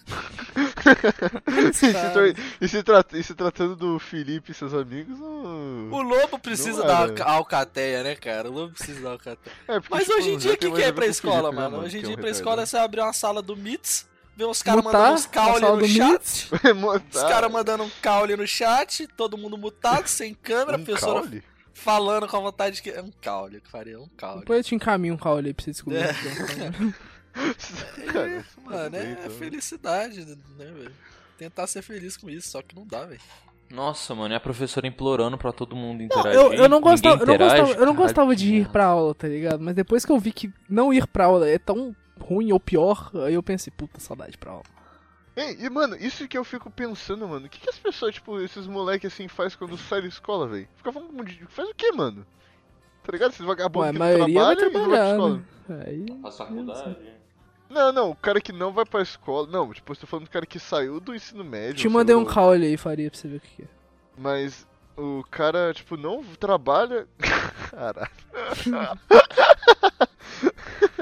[1.46, 1.86] e, se
[2.60, 2.84] e se
[3.18, 5.90] e se tratando do Felipe e seus amigos, não...
[5.92, 8.50] O lobo precisa alca- alcateia, né, cara?
[8.50, 9.56] O lobo precisa dar alcateia.
[9.68, 11.50] É, porque Mas o hoje em dia, chimpanzé o que, que é pra o escola,
[11.50, 11.78] Felipe, né, mano?
[11.84, 14.44] Hoje em é dia, um pra escola, é você abrir uma sala do MITS, ver
[14.44, 16.50] os caras mandando uns caule no chat.
[17.12, 21.20] Os caras mandando um caule no chat, todo mundo mutado, sem câmera, a um professora
[21.20, 21.44] caule?
[21.72, 22.90] falando com a vontade que.
[22.90, 24.40] É um caule, que faria um caule.
[24.40, 25.98] Depois eu te encaminho um caule aí pra você descobrir.
[25.98, 26.10] É.
[26.10, 26.94] o que é.
[28.12, 30.92] Cara, Mano, é, bem, é felicidade, né, velho?
[31.36, 33.20] Tentar ser feliz com isso, só que não dá, velho.
[33.70, 36.40] Nossa, mano, e a professora implorando pra todo mundo Não, interagir.
[36.40, 39.14] eu, eu não gostava, eu não interage, gostava, eu não gostava de ir pra aula,
[39.14, 39.60] tá ligado?
[39.60, 43.10] Mas depois que eu vi que não ir pra aula é tão ruim ou pior,
[43.26, 44.64] aí eu pensei, puta, saudade pra aula.
[45.36, 47.46] Ei, e mano, isso que eu fico pensando, mano.
[47.46, 50.68] O que, que as pessoas, tipo, esses moleques assim faz quando saem da escola, velho?
[50.76, 51.44] Fica falando de.
[51.46, 52.24] Faz o quê, mano?
[53.02, 53.32] Tá ligado?
[53.32, 55.42] Esses vagabundos que não trabalham e não vai pra escola.
[55.68, 55.84] né?
[55.86, 56.06] Aí...
[56.22, 56.96] Faz faculdade.
[57.68, 59.48] Não, não, o cara que não vai pra escola.
[59.48, 61.74] Não, tipo, eu tô falando do cara que saiu do ensino médio.
[61.74, 63.68] Te mandei um caule aí, faria pra você ver o que que é.
[64.16, 64.64] Mas
[64.96, 67.08] o cara, tipo, não trabalha.
[67.70, 68.10] Caralho.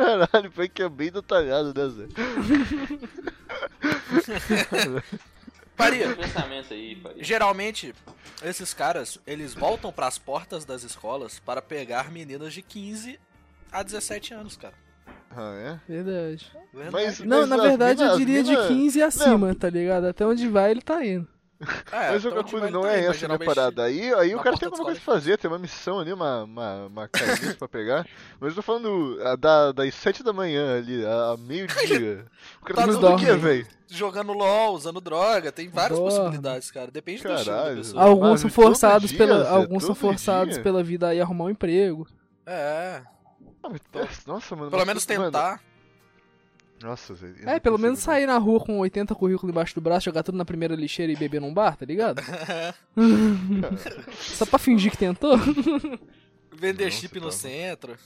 [0.04, 2.06] Caralho, foi que é bem detalhado, né, Zé?
[5.76, 6.14] Faria.
[6.14, 7.24] Pensamento aí, Faria.
[7.24, 7.94] Geralmente,
[8.42, 13.18] esses caras, eles voltam pras portas das escolas para pegar meninas de 15
[13.70, 14.74] a 17 anos, cara.
[15.34, 16.52] Ah, Verdade.
[16.54, 16.90] é?
[16.90, 19.54] Mas, Não, mas na as verdade mina- eu as diria mina- de 15 e acima,
[19.54, 20.06] tá ligado?
[20.06, 21.26] Até onde vai ele tá indo.
[21.92, 23.84] É, Mas o então, bagulho tipo, não é essa, geralmente- parada.
[23.84, 26.44] Aí, aí o na cara tem alguma coisa pra fazer, tem uma missão ali, uma,
[26.44, 28.06] uma, uma carinha pra pegar.
[28.40, 32.24] Mas eu tô falando ah, da, das 7 da manhã ali, a, a meio-dia.
[32.60, 33.66] O cara Tá tá no fazendo o quê, velho?
[33.88, 36.14] Jogando LOL, usando droga, tem várias Dorme.
[36.16, 36.90] possibilidades, cara.
[36.90, 37.76] Depende do estilo da Caralho.
[37.76, 38.02] pessoa.
[38.02, 40.62] Alguns mas são forçados dia, pela, alguns são forçados dia?
[40.62, 42.06] pela vida aí a arrumar um emprego.
[42.46, 43.02] É,
[43.62, 44.70] Ah, mas- Nossa, mano.
[44.70, 45.60] pelo mas menos tudo- mano, tentar.
[46.82, 47.14] Nossa,
[47.46, 50.36] É, pelo consigo, menos sair na rua com 80 currículos embaixo do braço, jogar tudo
[50.38, 52.20] na primeira lixeira e beber num bar, tá ligado?
[54.18, 55.36] Só pra fingir que tentou?
[56.54, 57.32] Vender Nossa, chip no tá.
[57.32, 57.96] centro.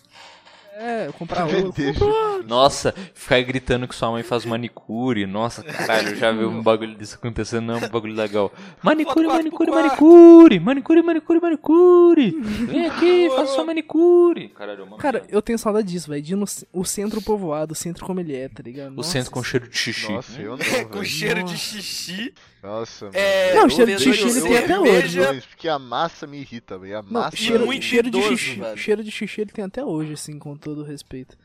[0.78, 2.42] É, comprar Comprou.
[2.44, 5.24] Nossa, ficar gritando que sua mãe faz manicure.
[5.24, 8.52] Nossa, caralho, eu já vi um bagulho disso acontecendo, não é um bagulho legal.
[8.82, 12.30] Manicure, manicure, manicure, manicure, manicure, manicure.
[12.66, 14.48] Vem aqui, faça sua manicure.
[14.50, 14.98] Caralho, mano.
[14.98, 16.20] Cara, eu tenho saudade disso, velho.
[16.22, 18.92] De ir no o centro povoado, o centro como ele é, tá ligado?
[18.92, 20.12] o Nossa, centro com cheiro de xixi.
[20.12, 22.34] Nossa, eu não, com cheiro de xixi.
[22.62, 23.16] Nossa, mano.
[23.16, 25.20] É, Não, eu cheiro de xixi ele tem até hoje.
[25.48, 26.98] Porque a massa me irrita, velho.
[26.98, 27.36] A Não, massa.
[27.36, 28.54] cheiro, muito cheiro de xixi.
[28.60, 28.76] velho.
[28.76, 31.38] Cheiro de xixi ele tem até hoje, assim, com todo respeito.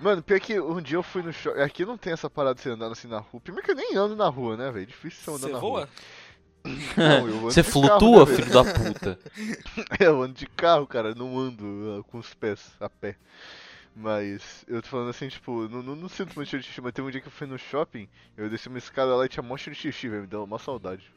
[0.00, 1.60] Mano, pior que um dia eu fui no shopping.
[1.60, 3.38] Aqui não tem essa parada de você andando assim na rua.
[3.38, 4.86] Primeiro que eu nem ando na rua, né, velho?
[4.86, 5.80] Difícil você andar Você na voa?
[5.80, 5.88] rua.
[6.96, 9.18] Não, eu ando Você de flutua, carro, né, filho da puta.
[10.00, 11.14] eu ando de carro, cara.
[11.14, 13.16] Não ando ah, com os pés, a pé.
[13.94, 16.92] Mas eu tô falando assim, tipo, não, não, não sinto muito cheiro de xixi, mas
[16.92, 19.42] teve um dia que eu fui no shopping, eu desci uma escada lá e tinha
[19.42, 20.22] mó cheiro de xixi, velho.
[20.22, 21.10] Me deu uma saudade.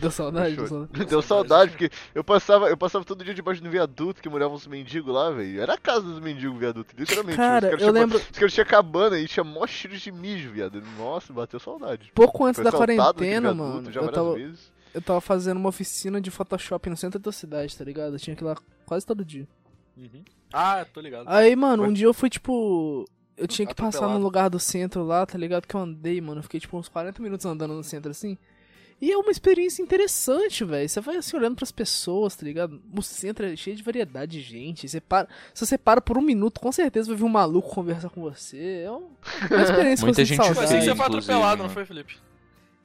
[0.00, 0.56] Deu saudade?
[0.56, 0.98] Deu saudade.
[0.98, 4.56] Me deu saudade, porque eu passava, eu passava todo dia debaixo do viaduto que moravam
[4.56, 5.60] uns mendigos lá, velho.
[5.60, 7.36] Era a casa dos mendigos, viaduto, literalmente.
[7.36, 10.12] Cara, Os caras eu tinham- lembro- Os caras tinham cabana e tinha mó cheiro de
[10.12, 10.82] mijo, viado.
[10.98, 12.10] Nossa, bateu saudade.
[12.14, 14.70] Pouco antes Foi da quarentena, viaduto mano, já eu tava, vezes.
[14.94, 18.14] eu tava fazendo uma oficina de Photoshop no centro da cidade, tá ligado?
[18.14, 19.46] Eu tinha que ir lá quase todo dia.
[19.96, 20.22] Uhum.
[20.52, 21.26] Ah, tô ligado.
[21.28, 23.04] Aí, mano, um dia eu fui, tipo.
[23.36, 24.18] Eu tinha que passar Atropelado.
[24.18, 25.66] no lugar do centro lá, tá ligado?
[25.66, 26.38] Que eu andei, mano.
[26.38, 28.38] Eu fiquei, tipo, uns 40 minutos andando no centro assim.
[29.00, 30.88] E é uma experiência interessante, velho.
[30.88, 32.80] Você vai assim olhando pras pessoas, tá ligado?
[32.96, 34.88] O centro é cheio de variedade de gente.
[34.88, 38.08] Você para, se você para por um minuto, com certeza vai vir um maluco conversar
[38.08, 38.82] com você.
[38.86, 39.10] É um-
[39.50, 41.74] uma experiência Muita eu gente Foi assim que você foi atropelado, não mano.
[41.74, 42.16] foi, Felipe?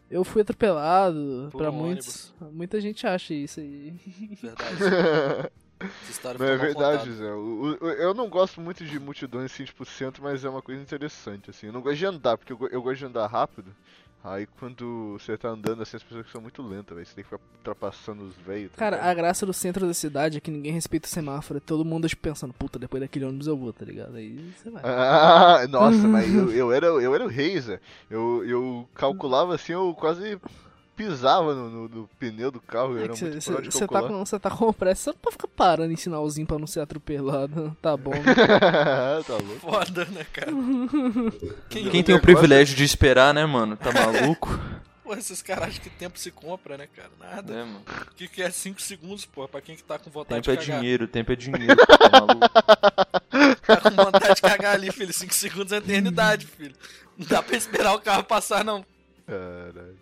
[0.09, 2.33] Eu fui atropelado Por pra um muitos.
[2.51, 3.93] Muita gente acha isso aí.
[4.41, 4.75] Verdade.
[5.79, 7.11] Essa história Não, é verdade.
[7.13, 7.31] Zé.
[7.33, 10.79] O- o- eu não gosto muito de multidões assim, tipo, centro, mas é uma coisa
[10.81, 11.67] interessante, assim.
[11.67, 13.73] Eu não gosto de andar, porque eu, eu gosto de andar rápido.
[14.23, 17.07] Aí quando você tá andando assim, as pessoas são muito lentas, velho.
[17.07, 18.71] Você tem que ficar ultrapassando os velhos.
[18.71, 19.09] tá Cara, ligado?
[19.09, 21.57] a graça do centro da cidade é que ninguém respeita o semáforo.
[21.57, 24.15] É todo mundo tipo, pensando, puta, depois daquele ônibus eu vou, tá ligado?
[24.15, 24.83] Aí você vai.
[24.85, 27.79] Ah, nossa, mas eu, eu, era, eu era o rei, Zé.
[28.09, 30.39] Eu, eu calculava assim, eu quase
[31.01, 32.97] pisava no, no- no pneu do carro.
[32.97, 36.59] Eu era Você tá, com- cê tá com pressa, pode ficar parando em sinalzinho pra
[36.59, 37.75] não ser atropelado.
[37.81, 38.11] Tá bom.
[38.11, 38.21] né?
[39.25, 39.59] tá louco.
[39.59, 40.51] Foda, né, cara?
[41.69, 43.75] Quem, Quem tem o privilégio de esperar, né, mano?
[43.75, 44.47] Tá maluco?
[45.03, 47.09] Pô, esses caras acham que tempo se compra, né, cara?
[47.19, 47.53] Nada.
[47.53, 47.81] É, mano.
[48.11, 49.47] O que, que é 5 segundos, pô?
[49.47, 50.79] Pra quem que tá com vontade Tempo é de cagar.
[50.81, 51.75] dinheiro, tempo é dinheiro.
[51.75, 52.49] Tá maluco?
[53.65, 55.11] Tá com vontade de cagar ali, filho.
[55.11, 56.75] 5 segundos é eternidade, filho.
[57.17, 58.85] Não dá pra esperar o carro passar, não.
[59.25, 59.95] Caralho.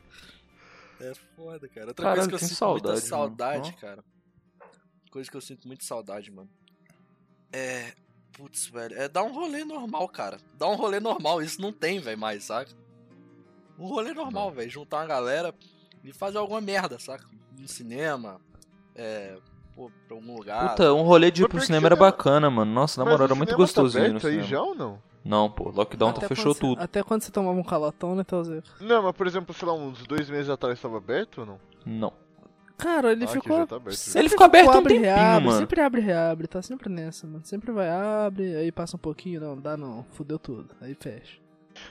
[1.00, 1.88] É foda, cara.
[1.88, 3.10] Outra Caralho, coisa que eu sinto muita saudade, mano.
[3.10, 3.80] saudade, Ó.
[3.80, 4.04] cara.
[5.12, 6.50] Coisa que eu sinto muito saudade, mano.
[7.52, 7.94] É.
[8.34, 8.98] Putz, velho.
[8.98, 10.38] É dar um rolê normal, cara.
[10.58, 11.42] Dar um rolê normal.
[11.42, 12.72] Isso não tem, velho, mais, saca?
[13.78, 14.70] Um rolê normal, velho.
[14.70, 15.54] Juntar uma galera
[16.04, 17.26] e fazer alguma merda, saca?
[17.58, 18.40] No cinema.
[18.96, 19.38] É.
[19.76, 20.70] Pô, pra algum lugar.
[20.70, 22.02] Puta, um rolê de ir pro cinema era não?
[22.02, 22.72] bacana, mano.
[22.72, 25.02] Nossa, na moral, era muito gostosinho tá no aberto aí já ou não?
[25.24, 26.82] Não, pô, lockdown tá Até fechou quando cê- tudo.
[26.82, 28.64] Até quando você tomava um calatão, né, Telzer?
[28.80, 31.60] Não, mas por exemplo, sei lá, uns dois meses atrás estava aberto ou não?
[31.86, 32.14] Não.
[32.78, 33.68] Cara, ele Ah, ficou.
[33.68, 35.60] tá aberto, Ele ficou aberto há um abre, tempinho, reabre, mano.
[35.60, 37.42] Sempre abre, reabre, tá sempre nessa, mano.
[37.44, 41.39] Sempre vai, abre, aí passa um pouquinho, não, dá não, fudeu tudo, aí fecha.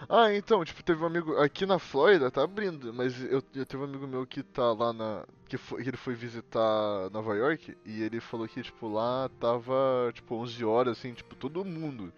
[0.09, 3.83] Ah, então, tipo, teve um amigo aqui na Flórida, tá abrindo, mas eu, eu teve
[3.83, 5.25] um amigo meu que tá lá na.
[5.49, 10.35] Que, foi, ele foi visitar Nova York e ele falou que, tipo, lá tava, tipo,
[10.35, 12.13] 11 horas, assim, tipo, todo mundo.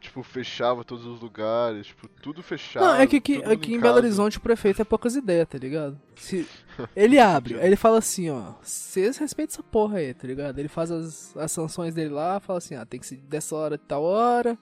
[0.00, 2.86] Tipo, fechava todos os lugares, tipo, tudo fechado.
[2.86, 3.82] Não, é que aqui, aqui em casa.
[3.82, 6.00] Belo Horizonte o prefeito é poucas ideias, tá ligado?
[6.14, 6.46] Se
[6.94, 10.56] ele abre, aí ele fala assim, ó, vocês respeitam essa porra aí, tá ligado?
[10.58, 13.76] Ele faz as, as sanções dele lá, fala assim, ah, tem que ser dessa hora
[13.76, 14.56] de tal hora,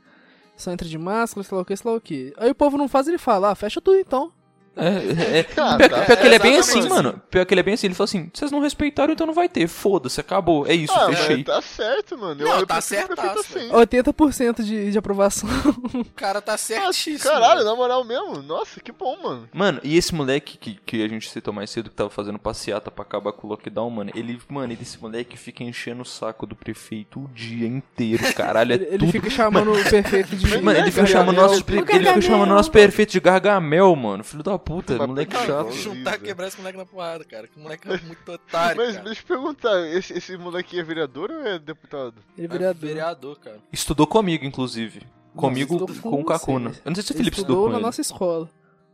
[0.56, 2.32] só entra de máscara, sei lá o que, sei lá o que.
[2.36, 4.32] Aí o povo não faz, ele fala, ah, fecha tudo então.
[4.76, 6.02] É, é, Ah, pior, tá.
[6.04, 7.22] pior que ele é bem exatamente assim, mano.
[7.30, 7.86] Pior que ele é bem assim.
[7.86, 9.66] Ele falou assim: vocês não respeitaram, então não vai ter.
[9.66, 10.66] Foda-se, acabou.
[10.66, 11.36] É isso, Ah, fechei.
[11.36, 12.40] mas tá certo, mano.
[12.40, 13.70] Eu, Não, eu tá o prefeito certaço, assim.
[13.70, 15.48] 80% de, de aprovação.
[15.94, 17.30] O cara tá certíssimo.
[17.30, 17.64] Caralho, velho.
[17.70, 18.42] na moral mesmo.
[18.42, 19.48] Nossa, que bom, mano.
[19.52, 22.90] Mano, e esse moleque que, que a gente citou mais cedo, que tava fazendo passeata
[22.90, 26.46] pra acabar com o lockdown, mano, ele, mano, ele- esse moleque fica enchendo o saco
[26.46, 28.72] do prefeito o dia inteiro, caralho.
[28.72, 30.58] É ele ele fica chamando o prefeito de.
[30.60, 31.06] Mano, ele fica Gargamel.
[31.06, 34.22] chamando nosso, ele fica chamando nosso perfeito de Gargamel, mano.
[34.24, 35.64] Filho da puta, Mas moleque que chato.
[35.66, 35.72] não?
[35.72, 37.46] Juntar, quebrar esse moleque na porrada, cara.
[37.46, 39.04] Que moleque é muito otário, Mas cara.
[39.04, 42.14] deixa eu perguntar, esse, esse moleque é vereador ou é deputado?
[42.36, 42.80] Ele é É vereador.
[42.88, 43.58] vereador, cara.
[43.72, 45.02] Estudou comigo, inclusive.
[45.34, 46.24] Comigo estudou com o.
[46.24, 46.70] Kakuna.
[46.84, 47.86] Eu não sei se o Felipe estudou estudou com na ele.
[47.86, 48.50] nossa escola.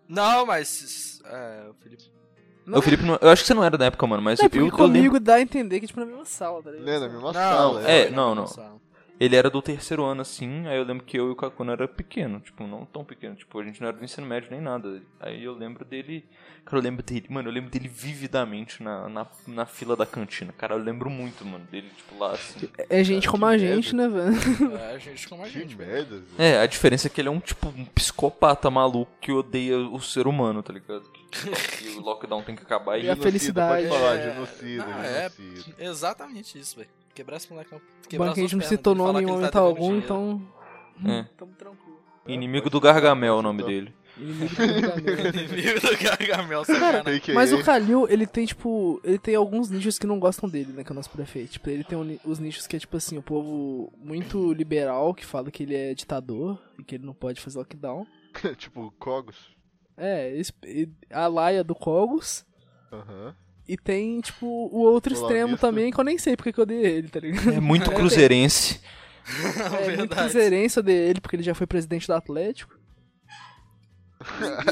[0.09, 1.21] Não, mas.
[1.25, 2.13] É, o Felipe.
[2.67, 4.67] O Felipe não- eu acho que você não era da época, mano, mas É, eu,
[4.67, 5.21] eu, comigo lembro.
[5.21, 6.87] dá a entender que, tipo, na mesma sala, tá ligado?
[6.87, 7.83] Né, na mesma Não, sala.
[7.91, 8.81] é, na não, mesma não.
[9.23, 11.87] Ele era do terceiro ano, assim, aí eu lembro que eu e o Kakuna era
[11.87, 15.01] pequeno, tipo, não tão pequeno, tipo, a gente não era do ensino médio nem nada.
[15.21, 16.25] Aí eu lembro dele.
[16.65, 20.53] Cara, eu lembro dele, mano, eu lembro dele vividamente na, na, na fila da cantina.
[20.53, 22.69] Cara, eu lembro muito, mano, dele, tipo, lá assim.
[22.91, 24.33] É gente como a gente, né, velho?
[24.77, 25.77] É, gente como a gente.
[25.77, 26.21] merda.
[26.37, 30.01] É, a diferença é que ele é um, tipo, um psicopata maluco que odeia o
[30.01, 31.03] ser humano, tá ligado?
[31.31, 33.03] Que, que o lockdown tem que acabar e.
[33.05, 33.87] E a Genocida, felicidade.
[33.87, 35.77] Pode falar, É, genocida, não, é- genocida.
[35.79, 36.89] Exatamente isso, velho.
[37.15, 37.75] Quebrar esse moleque.
[37.75, 40.43] O Quebrar banco a gente não citou falar nome em momento tá devendo algum, então.
[41.07, 41.25] É.
[41.37, 42.01] Tamo tranquilo.
[42.27, 43.95] Inimigo do Gargamel é o nome dele.
[44.17, 45.29] Inimigo do Gargamel.
[45.45, 47.35] Inimigo do Gargamel, sacanagem.
[47.35, 49.01] Mas o Kalil, ele tem, tipo.
[49.05, 50.85] Ele tem alguns nichos que não gostam dele, né?
[50.85, 51.53] Que é o nosso prefeito.
[51.53, 55.27] Tipo, ele tem um os nichos que é, tipo assim, o povo muito liberal, que
[55.27, 58.07] fala que ele é ditador e que ele não pode fazer lockdown.
[58.57, 59.51] tipo, Cogos.
[59.97, 60.41] É,
[61.11, 62.47] a laia do Cogos.
[62.91, 63.35] Aham.
[63.69, 65.67] E tem, tipo, o outro Olá, extremo vista.
[65.67, 67.53] também, que eu nem sei porque que eu dei ele, tá ligado?
[67.53, 68.81] É muito cruzeirense.
[69.25, 70.21] É muito Verdade.
[70.23, 72.77] cruzeirense dele, porque ele já foi presidente do Atlético.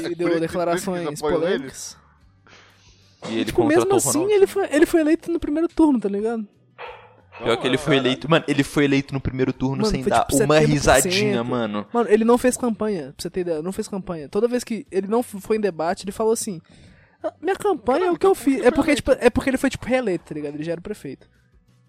[0.09, 1.39] E deu declarações por ele?
[1.39, 1.97] polêmicas.
[3.29, 6.09] E ele Tipo, contratou mesmo assim, ele foi, ele foi eleito no primeiro turno, tá
[6.09, 6.47] ligado?
[7.37, 8.29] Pior que ele foi eleito.
[8.29, 10.65] Mano, ele foi eleito no primeiro turno Mano, sem foi dar tipo uma 70%.
[10.65, 11.87] risadinha, mano.
[11.93, 14.27] Mano, ele não fez campanha, pra você ter ideia, não fez campanha.
[14.29, 16.71] Toda vez que ele não foi em debate, ele falou assim: "Ah,
[17.41, 18.57] Minha campanha é Caralho, o que eu então fiz.
[18.59, 20.55] foi É porque, tipo, é porque ele foi, tipo, reeleito, tá ligado?
[20.55, 21.27] Ele já era o prefeito.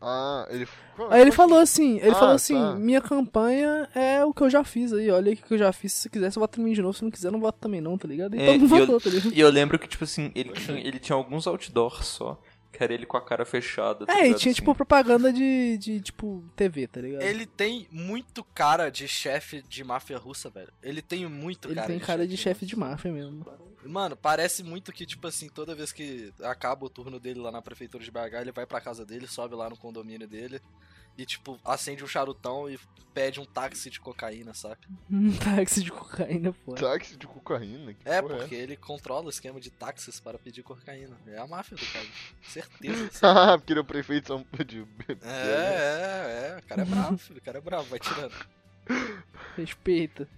[0.05, 0.67] Ah, ele.
[1.11, 2.75] Aí ele falou assim, ele Ah, falou assim, tá.
[2.75, 5.73] minha campanha é o que eu já fiz aí, olha aí o que eu já
[5.73, 5.93] fiz.
[5.93, 7.97] Se quiser, você vota em mim de novo, se não quiser, não vota também não,
[7.97, 8.35] tá ligado?
[8.35, 9.33] E É, eu- votou, tá ligado?
[9.33, 12.37] E eu lembro que, tipo assim, ele tinha, ele tinha alguns outdoors só.
[12.73, 14.07] Que era ele com a cara fechada.
[14.07, 14.53] tá É, e tinha, assim.
[14.55, 17.23] tipo, propaganda de, de, tipo, TV, tá ligado?
[17.23, 20.73] Ele tem muito cara de chefe de máfia russa, velho.
[20.83, 23.47] Ele tem muito Ele cara tem de cara de chefe de máfia mesmo.
[23.85, 27.61] Mano, parece muito que, tipo assim, toda vez que acaba o turno dele lá na
[27.61, 30.61] prefeitura de BH, ele vai pra casa dele, sobe lá no condomínio dele
[31.17, 32.79] e, tipo, acende um charutão e
[33.13, 34.89] pede um táxi de cocaína, saca?
[35.11, 36.75] Um táxi de cocaína, pô.
[36.75, 37.93] Táxi de cocaína.
[37.93, 41.17] que É, porra porque ele controla o esquema de táxis para pedir cocaína.
[41.27, 42.07] É a máfia do cara.
[42.43, 43.11] Certeza.
[43.23, 44.87] Ah, porque ele é o prefeito de São de...
[45.23, 46.59] É, é, é.
[46.59, 47.39] O cara é bravo, filho.
[47.39, 48.35] O cara é bravo, vai tirando.
[49.57, 50.29] Respeita.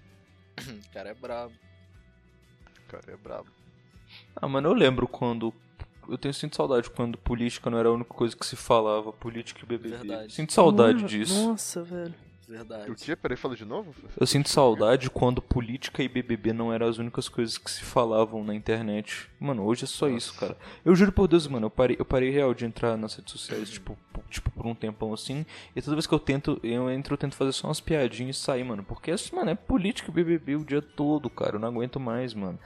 [0.58, 1.54] O cara é bravo.
[2.88, 3.48] Cara, é brabo.
[4.37, 5.52] Ah, mano, eu lembro quando.
[6.09, 9.61] Eu tenho sinto saudade quando política não era a única coisa que se falava, política
[9.62, 9.97] e BBB.
[9.97, 10.33] Verdade.
[10.33, 11.35] Sinto saudade Mano, disso.
[11.35, 12.14] Nossa, velho.
[12.47, 12.90] Verdade.
[12.90, 13.17] O quê?
[13.17, 13.95] Peraí, fala de novo?
[14.21, 18.45] Eu sinto saudade quando política e BBB não eram as únicas coisas que se falavam
[18.45, 19.31] na internet.
[19.40, 20.55] Mano, hoje é só isso, cara.
[20.85, 23.71] Eu juro por Deus, mano, eu parei, eu parei real de entrar nas redes sociais,
[23.71, 25.47] tipo, po- tipo, por um tempão assim.
[25.75, 28.40] E toda vez que eu tento, eu entro, eu tento fazer só umas piadinhas e
[28.40, 28.85] sair, mano.
[28.85, 31.57] Porque, mano, é política e BBB o dia todo, cara.
[31.57, 32.59] Eu não aguento mais, mano.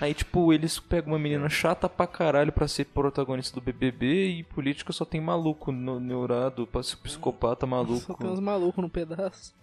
[0.00, 4.42] Aí, tipo, eles pegam uma menina chata pra caralho pra ser protagonista do BBB e
[4.42, 6.66] política só tem maluco no- neurado,
[7.02, 8.00] psicopata maluco.
[8.06, 9.54] Só tem uns malucos no pedaço.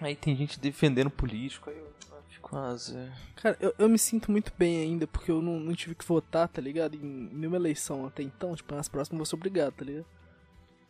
[0.00, 1.92] Aí tem gente defendendo político, aí eu
[2.28, 3.10] fico, ah, Zé.
[3.36, 6.46] Cara, eu, eu me sinto muito bem ainda, porque eu não, não tive que votar,
[6.48, 6.94] tá ligado?
[6.94, 10.06] Em nenhuma eleição até então, tipo, nas próximas eu vou ser obrigado, tá ligado?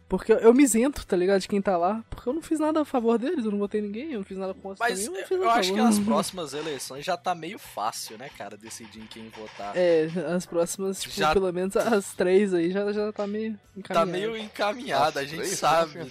[0.08, 2.60] Porque eu, eu me isento, tá ligado, de quem tá lá, porque eu não fiz
[2.60, 5.20] nada a favor deles, eu não votei ninguém, eu não fiz nada contra Mas também,
[5.22, 9.00] eu eu, não acho que nas próximas eleições já tá meio fácil, né, cara, decidir
[9.00, 9.74] em quem votar.
[9.76, 13.58] É, as próximas, tipo, Já- pelo menos as três aí já, já tá meio tá
[13.76, 14.10] encaminhado.
[14.10, 15.58] meio encaminhada, a gente três?
[15.58, 16.06] sabe.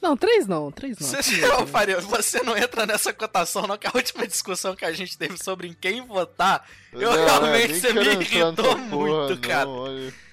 [0.00, 1.06] Não, três não, três não.
[1.06, 4.92] Você, ô, Faria, você não entra nessa cotação, não, que a última discussão que a
[4.92, 9.36] gente teve sobre em quem votar, eu Não, realmente nem você me irritou muito, porra,
[9.40, 9.64] cara.
[9.66, 10.29] Não, olha.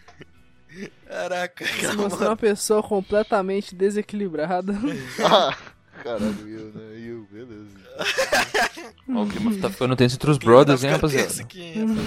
[1.08, 4.74] Caraca, Você mostrou uma pessoa completamente desequilibrada.
[5.24, 5.56] Ah,
[6.04, 7.00] caralho, eu, né?
[7.00, 7.78] Eu, beleza.
[9.10, 11.34] Ó, o clima tá ficando tenso entre os brothers, hein, rapaziada?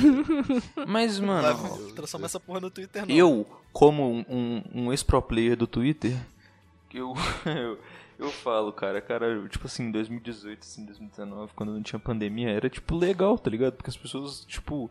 [0.87, 3.15] Mas, mano, Vai transformar essa porra no Twitter, não.
[3.15, 6.17] eu, como um, um, um ex-pro player do Twitter,
[6.89, 7.15] que eu,
[7.47, 7.79] eu,
[8.19, 12.69] eu falo, cara, cara, tipo assim, em 2018, assim, 2019, quando não tinha pandemia, era,
[12.69, 13.73] tipo, legal, tá ligado?
[13.73, 14.91] Porque as pessoas, tipo,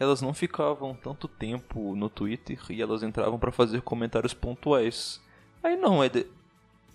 [0.00, 5.20] elas não ficavam tanto tempo no Twitter e elas entravam pra fazer comentários pontuais.
[5.62, 6.26] Aí não, é de...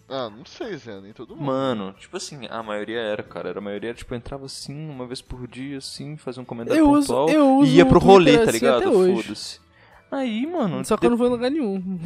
[0.10, 1.46] Ah, não sei, Zé, nem todo mundo.
[1.46, 3.50] Mano, tipo assim, a maioria era, cara.
[3.50, 6.90] Era a maioria, tipo, entrava assim, uma vez por dia, assim, fazia um comentário Eu
[6.92, 8.92] uso- pontual eu uso e ia o pro Twitter rolê, tá assim ligado?
[8.92, 9.60] Foda-se.
[10.12, 10.84] Aí, mano.
[10.86, 12.00] Só que de- eu não vou em lugar nenhum.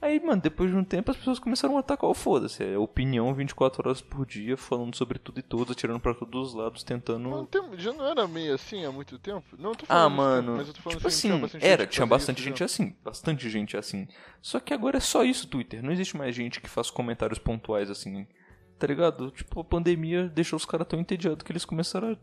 [0.00, 2.62] Aí, mano, depois de um tempo as pessoas começaram a atacar o foda-se.
[2.62, 6.54] É opinião 24 horas por dia, falando sobre tudo e todos, atirando pra todos os
[6.54, 7.28] lados, tentando.
[7.28, 9.44] Não, tem, já não era meio assim há muito tempo?
[9.58, 11.70] Não, eu tô Ah, falando isso, mano, mas eu tô falando tipo assim, assim, tinha
[11.70, 14.06] era, tinha bastante isso gente assim, bastante gente assim.
[14.40, 15.82] Só que agora é só isso, Twitter.
[15.82, 18.24] Não existe mais gente que faz comentários pontuais assim,
[18.78, 19.32] tá ligado?
[19.32, 22.16] Tipo, a pandemia deixou os caras tão entediados que eles começaram a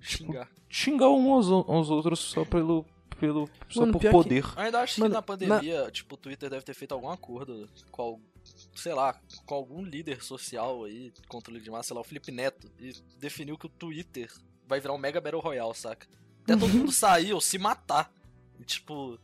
[0.00, 0.48] Xingar.
[0.68, 2.86] xingar um aos, aos outros só pelo,
[3.20, 4.44] pelo só Mano, por que- poder.
[4.56, 7.68] Eu ainda acho Mano, que na pandemia, tipo, o Twitter deve ter feito algum acordo
[7.92, 8.20] com, al-
[8.74, 12.70] sei lá, com algum líder social aí, controle de massa, sei lá, o Felipe Neto,
[12.78, 14.30] e definiu que o Twitter
[14.66, 16.06] vai virar um mega Battle Royale, saca?
[16.42, 18.12] Até todo mundo sair ou se matar.
[18.58, 19.18] E, tipo,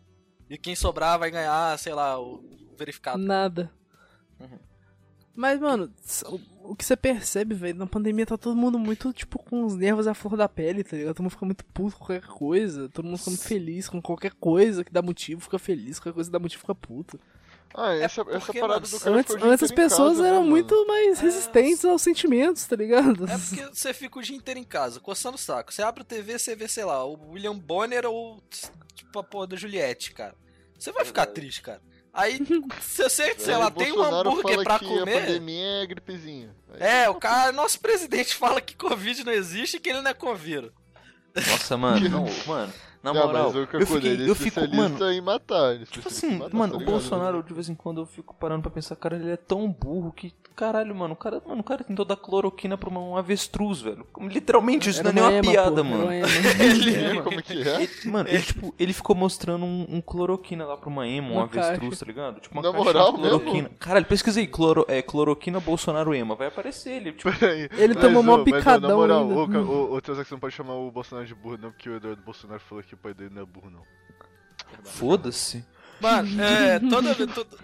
[0.49, 2.45] e quem sobrar vai ganhar, sei lá, o
[2.79, 3.19] verificado.
[3.19, 3.71] Nada.
[4.39, 4.59] Uhum.
[5.37, 5.93] Mas, mano,
[6.65, 10.07] o- que você percebe, velho, na pandemia tá todo mundo muito, tipo, com os nervos
[10.07, 11.15] à flor da pele, tá ligado?
[11.15, 14.33] Todo mundo fica muito puto com qualquer coisa, todo mundo fica muito feliz com qualquer
[14.33, 17.21] coisa que dá motivo, fica feliz, qualquer coisa que dá motivo, fica puto.
[17.75, 20.29] Ah, essa, essa É porque, parada mano, do cara Antes, antes as pessoas casa, né,
[20.29, 20.51] eram mano?
[20.51, 23.25] muito mais resistentes aos sentimentos, tá ligado?
[23.31, 25.75] É porque você fica o dia inteiro em casa, coçando o saco.
[25.75, 28.43] Você abre o TV, você vê, sei lá, o William Bonner ou,
[28.95, 30.35] tipo, a porra da Juliette, cara.
[30.79, 31.83] Você vai ficar triste, cara.
[32.17, 32.39] Aí,
[32.81, 35.21] se você, sei Aí lá, tem um hambúrguer fala pra que A comer.
[35.27, 36.57] pandemia é gripezinha.
[36.73, 40.11] Aí- É, o cara, nosso presidente fala que Covid não existe e que ele não
[40.11, 40.71] é Covid.
[41.51, 42.73] Nossa, mano, não, mano,
[43.07, 45.75] na não, moral, mas o eu ele fiquei, é eu fico, mano, em matar.
[45.75, 46.85] Ele é Tipo assim, matar, mano, tá o?
[46.85, 50.13] Bolsonaro, de vez em quando, eu fico parando pra pensar, cara, ele é tão burro
[50.13, 50.33] que.
[50.57, 54.07] Caralho, mano, o cara, mano, o cara tentou dar cloroquina pra uma, um avestruz, velho.
[54.23, 56.05] Literalmente, isso Era não é nem uma ema, piada, pô, mano.
[56.05, 56.15] uma.
[56.15, 56.23] É,
[57.23, 57.83] como que é?
[57.83, 61.33] Ele- mano, ele, tipo, ele ficou mostrando um, um cloroquina lá pra uma ema, um
[61.35, 61.97] Uma avestruz, caixa.
[62.01, 62.41] tá ligado?
[62.41, 63.53] Tipo, uma Na moral de cloroquina.
[63.65, 63.77] mesmo?
[63.79, 67.31] Caralho, pesquisa aí, cloro, é, cloroquina Bolsonaro ema, vai aparecer ele, tipo.
[67.77, 71.27] Ele tomou ô, picadão Na moral, ô, ô, Teozac, você não pode chamar o Bolsonaro
[71.27, 73.71] de burro, não, porque o Eduardo Bolsonaro falou que o pai dele não é burro,
[73.71, 73.83] não.
[74.85, 75.65] foda-se.
[76.01, 77.33] Mano, é, toda vez.
[77.35, 77.57] toda-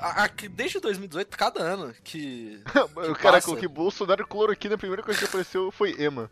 [0.00, 2.60] a- a- desde 2018, cada ano que.
[2.74, 3.46] o cara passa?
[3.46, 6.30] colocou que Bolsonaro e cloroquina, a primeira coisa que apareceu foi Ema.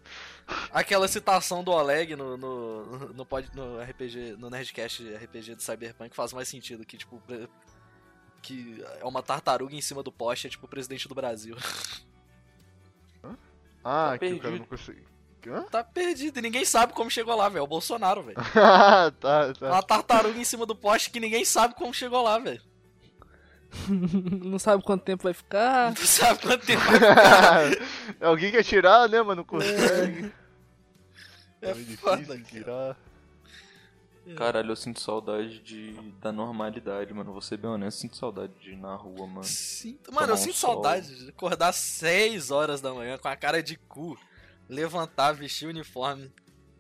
[0.73, 6.15] Aquela citação do Oleg no, no, no, pod- no RPG, no Nerdcast RPG do Cyberpunk
[6.15, 7.21] faz mais sentido que, tipo,
[8.43, 11.57] que é uma tartaruga em cima do poste, é tipo o presidente do Brasil.
[13.85, 14.59] Ah, Tá que o cara perdido.
[14.59, 15.05] não conseguiu.
[15.53, 15.63] Hã?
[15.65, 17.61] Tá perdido e ninguém sabe como chegou lá, velho.
[17.61, 18.37] É o Bolsonaro, velho.
[19.21, 19.53] Tá, tá.
[19.61, 22.61] Uma tartaruga em cima do poste que ninguém sabe como chegou lá, velho.
[24.45, 25.93] Não sabe quanto tempo vai ficar.
[25.97, 28.27] Tu sabe quanto tempo vai ficar.
[28.27, 30.33] Alguém quer tirar, né, mas não consegue.
[31.61, 32.49] É muito foda, difícil cara.
[32.49, 32.97] tirar.
[34.37, 37.31] Caralho, eu sinto saudade de, da normalidade, mano.
[37.33, 39.45] Vou ser bem honesto, sinto saudade de ir na rua, mano.
[39.45, 40.75] Sinto- Tomar Mano, eu um sinto sol.
[40.75, 44.19] saudade de acordar 6 horas da manhã com a cara de cu,
[44.69, 46.33] levantar, vestir o uniforme,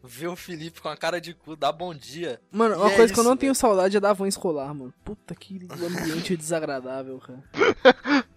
[0.02, 2.40] ver o Felipe com a cara de cu, dar bom dia.
[2.50, 4.92] Mano, uma é coisa que eu isso, não tenho saudade é da van escolar, mano.
[5.04, 7.42] Puta que ambiente desagradável, cara.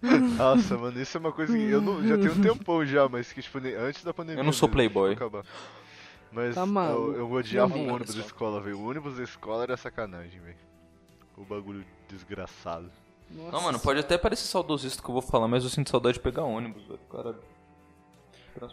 [0.36, 3.32] Nossa, mano, isso é uma coisa que eu não, já tenho um tempão já, mas
[3.32, 4.40] que, tipo, antes da pandemia.
[4.40, 5.16] Eu não sou playboy.
[6.32, 8.78] Mas Tá eu, eu odiava Não, o ônibus da escola, velho.
[8.78, 10.56] O ônibus da escola era sacanagem, velho.
[11.36, 12.90] O bagulho desgraçado.
[13.30, 13.50] Nossa.
[13.52, 16.20] Não, mano, pode até parecer saudosista que eu vou falar, mas eu sinto saudade de
[16.20, 17.00] pegar ônibus, velho.
[17.10, 17.38] Caralho.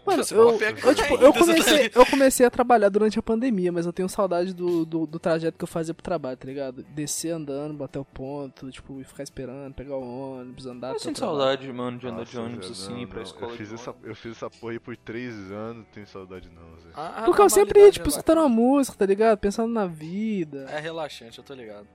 [0.06, 0.50] Mano, eu,
[0.90, 4.54] eu, tipo, eu, comecei, eu comecei a trabalhar durante a pandemia, mas eu tenho saudade
[4.54, 6.84] do, do, do trajeto que eu fazia pro trabalho, tá ligado?
[6.96, 10.94] Descer andando, bater o ponto, tipo, e ficar esperando, pegar o ônibus, andar.
[10.94, 13.24] Eu sinto saudade, mano, de andar de Nossa, ônibus Zé, assim, não, ir pra não,
[13.24, 13.52] escola.
[13.52, 14.10] Eu fiz, de essa, ônibus.
[14.10, 16.90] eu fiz essa porra aí por três anos, não tenho saudade não, Zé.
[16.94, 19.38] A- a Porque eu sempre ia, tipo, é escutando uma música, tá ligado?
[19.38, 20.66] Pensando na vida.
[20.70, 21.88] É relaxante, eu tô ligado.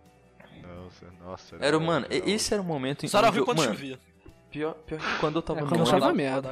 [1.01, 1.57] Zé, nossa.
[1.61, 2.29] Era, mano, legal.
[2.29, 3.99] esse era o momento em Só era onde ruim eu- quando mano, chovia.
[4.53, 6.13] Pior, pior que quando eu tava É, no ônibus.
[6.15, 6.51] merda.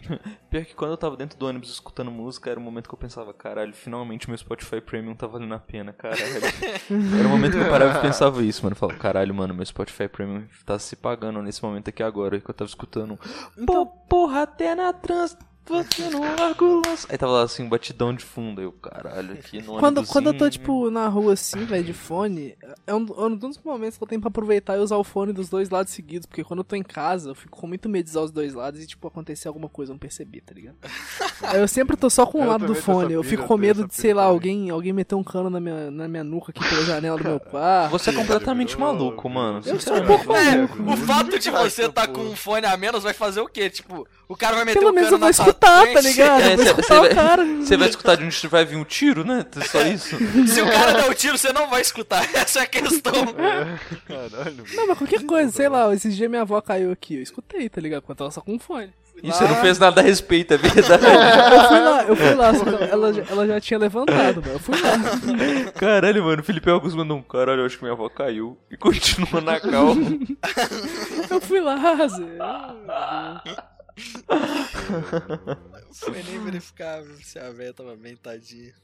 [0.50, 2.98] Pior que quando eu tava dentro do ônibus escutando música, era o momento que eu
[2.98, 6.22] pensava, caralho, finalmente meu Spotify Premium tá valendo a pena, caralho.
[7.18, 8.72] era o momento que eu parava e pensava isso, mano.
[8.72, 12.48] Eu falava, caralho, mano, meu Spotify Premium tá se pagando nesse momento aqui agora, que
[12.48, 13.18] eu tava escutando.
[13.66, 15.36] Pô, porra, até na trans.
[15.66, 16.64] Você não larga
[17.08, 18.60] Aí tava lá assim, um batidão de fundo.
[18.60, 21.92] Aí eu, caralho, aqui no Quando, quando eu tô, tipo, na rua assim, velho, de
[21.92, 22.56] fone,
[22.86, 25.32] é um, é um dos momentos que eu tenho pra aproveitar e usar o fone
[25.32, 26.26] dos dois lados seguidos.
[26.26, 28.52] Porque quando eu tô em casa, eu fico com muito medo de usar os dois
[28.54, 30.76] lados e, tipo, acontecer alguma coisa, eu não perceber, tá ligado?
[31.42, 33.12] Aí eu sempre tô só com um Eu lado do fone.
[33.14, 34.34] Eu fico com medo de, sei pira lá, também.
[34.34, 37.40] alguém, alguém meter um cano na minha, na minha nuca aqui pela janela do meu
[37.40, 37.90] quarto.
[37.92, 39.60] Você é completamente maluco, mano.
[39.64, 40.82] Eu sou um pouco É, maluco.
[40.92, 43.70] o fato de você tá com um fone a menos vai fazer o quê?
[43.70, 46.42] Tipo, o cara vai meter Pelo menos cano na sua escutar, tá ligado?
[46.42, 47.44] É, escutar o cara.
[47.44, 49.44] Você vai escutar de onde vai vir um tiro, né?
[49.70, 50.16] Só isso.
[50.46, 52.24] Se o cara der o tiro, você não vai escutar.
[52.34, 53.12] Essa é a questão.
[54.06, 57.68] Caralho, Não, mas qualquer coisa, sei lá, esses dias minha avó caiu aqui, eu escutei,
[57.68, 58.04] tá ligado?
[58.08, 58.92] Eu tava só com um fone.
[59.22, 61.04] E você não fez nada a respeito, é verdade.
[61.04, 64.56] Eu fui lá, eu fui lá, só que ela, já- ela já tinha levantado, velho.
[64.56, 65.70] Eu fui lá.
[65.72, 68.58] Caralho, mano, o Felipe Augusto mandou um caralho, eu acho que minha avó caiu.
[68.68, 69.94] E continua na cal.
[71.30, 71.76] Eu fui lá,
[72.08, 72.24] Zé.
[75.92, 78.74] Foi nem verificar se a velha tava bem, tadinha.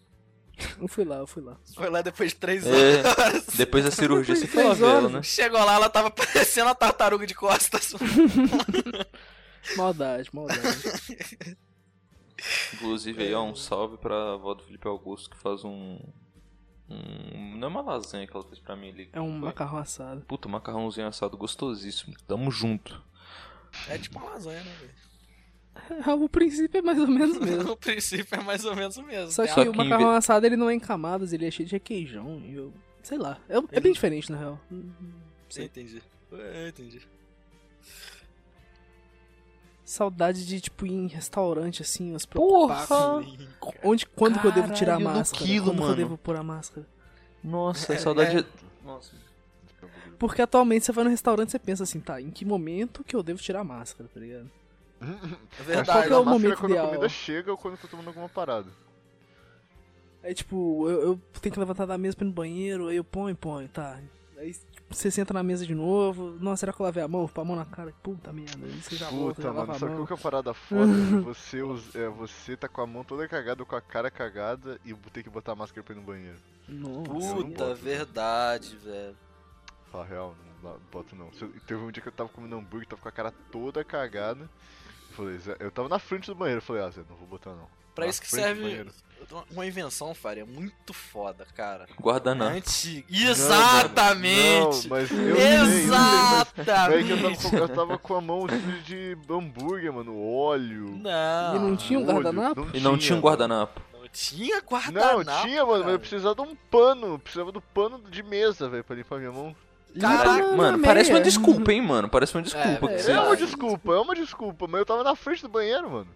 [0.79, 1.57] Eu fui lá, eu fui lá.
[1.75, 3.01] Foi lá depois de três É.
[3.07, 3.47] horas.
[3.57, 5.23] Depois da cirurgia você foi lá né?
[5.23, 7.95] Chegou lá, ela tava parecendo a tartaruga de costas.
[9.77, 10.61] Maldade, maldade.
[12.75, 15.99] Inclusive aí, ó, um salve pra avó do Felipe Augusto que faz um.
[16.89, 19.11] um não é uma lasanha que ela fez pra mim ali.
[19.13, 19.49] É um Foi.
[19.49, 20.23] macarrão assado.
[20.23, 22.15] Puta, macarrãozinho assado gostosíssimo.
[22.27, 23.03] Tamo junto.
[23.89, 24.91] É tipo uma lasanha, né, velho?
[26.25, 27.71] O princípio é mais ou menos mesmo.
[27.73, 29.31] O princípio é mais ou menos o mesmo.
[29.33, 31.51] Só que Só o que em macarrão assado ele não é em camadas, ele é
[31.51, 32.41] cheio de requeijão.
[32.45, 32.73] E eu.
[33.03, 33.39] Sei lá.
[33.49, 34.61] É, é bem diferente, na real.
[34.71, 34.91] Hum,
[35.49, 36.03] Sim, entendi.
[36.33, 37.01] É, entendi.
[39.85, 42.87] Saudade de, tipo, ir em restaurante, assim, os Porra!
[43.83, 45.45] Onde, quando que eu devo tirar a Caralho, máscara?
[45.45, 45.93] quilo, quando que mano.
[45.93, 46.87] eu devo pôr a máscara?
[47.43, 48.39] Nossa, É, saudade.
[48.39, 48.45] é.
[48.85, 49.13] Nossa.
[50.21, 53.17] Porque atualmente você vai no restaurante e você pensa assim, tá, em que momento que
[53.17, 54.51] eu devo tirar a máscara, tá ligado?
[55.01, 56.09] É Qual verdade.
[56.09, 56.85] que é o máscara momento quando ideal?
[56.85, 58.69] a comida chega ou quando eu tô tomando alguma parada.
[60.23, 63.05] Aí, tipo, eu, eu tenho que levantar da mesa pra ir no banheiro, aí eu
[63.05, 63.99] ponho, ponho, tá.
[64.37, 67.27] Aí tipo, você senta na mesa de novo, nossa, será que eu lavei a mão?
[67.27, 69.75] Põe a mão na cara, puta merda, aí você já volta, já Puta, mano, a
[69.79, 70.01] sabe mão.
[70.01, 70.93] qual que é a parada foda?
[71.25, 71.61] você,
[71.95, 75.23] é, você tá com a mão toda cagada ou com a cara cagada e ter
[75.23, 76.37] que botar a máscara pra ir no banheiro.
[76.69, 79.17] Nossa, Puta, verdade, velho.
[79.91, 81.31] Fala real, não, não boto não.
[81.41, 84.49] Eu- Teve um dia que eu tava comendo hambúrguer, tava com a cara toda cagada.
[85.11, 87.51] Eu falei, eu tava na frente do banheiro, eu falei, ah, Zé, não vou botar
[87.51, 87.67] não.
[87.95, 88.87] Pra Na isso que serve
[89.51, 91.87] uma invenção, Faria, muito foda, cara.
[92.01, 92.57] Guardanapo.
[92.57, 93.07] Antigo.
[93.11, 94.89] Não, Exatamente!
[94.89, 96.53] Não, mas eu sei, eu sei, mas...
[96.57, 96.99] Exatamente!
[96.99, 98.47] É que eu tava, com, eu tava com a mão
[98.85, 100.97] de hambúrguer, mano, óleo.
[100.97, 101.57] Não.
[101.57, 102.69] E não tinha um guardanapo?
[102.73, 103.81] E não tinha um guardanapo.
[103.93, 105.43] Não tinha Não, guardanapo.
[105.47, 105.93] tinha, mano, mas cara.
[105.93, 107.07] eu precisava de um pano.
[107.09, 109.55] eu Precisava do pano de mesa, velho, pra limpar minha mão.
[109.99, 110.87] Caraca, Mano, meia.
[110.87, 112.09] parece uma desculpa, hein, mano.
[112.09, 112.69] Parece uma desculpa.
[112.69, 113.13] É, que é, você...
[113.13, 116.09] É uma desculpa, é uma desculpa, mas eu tava na frente do banheiro, mano.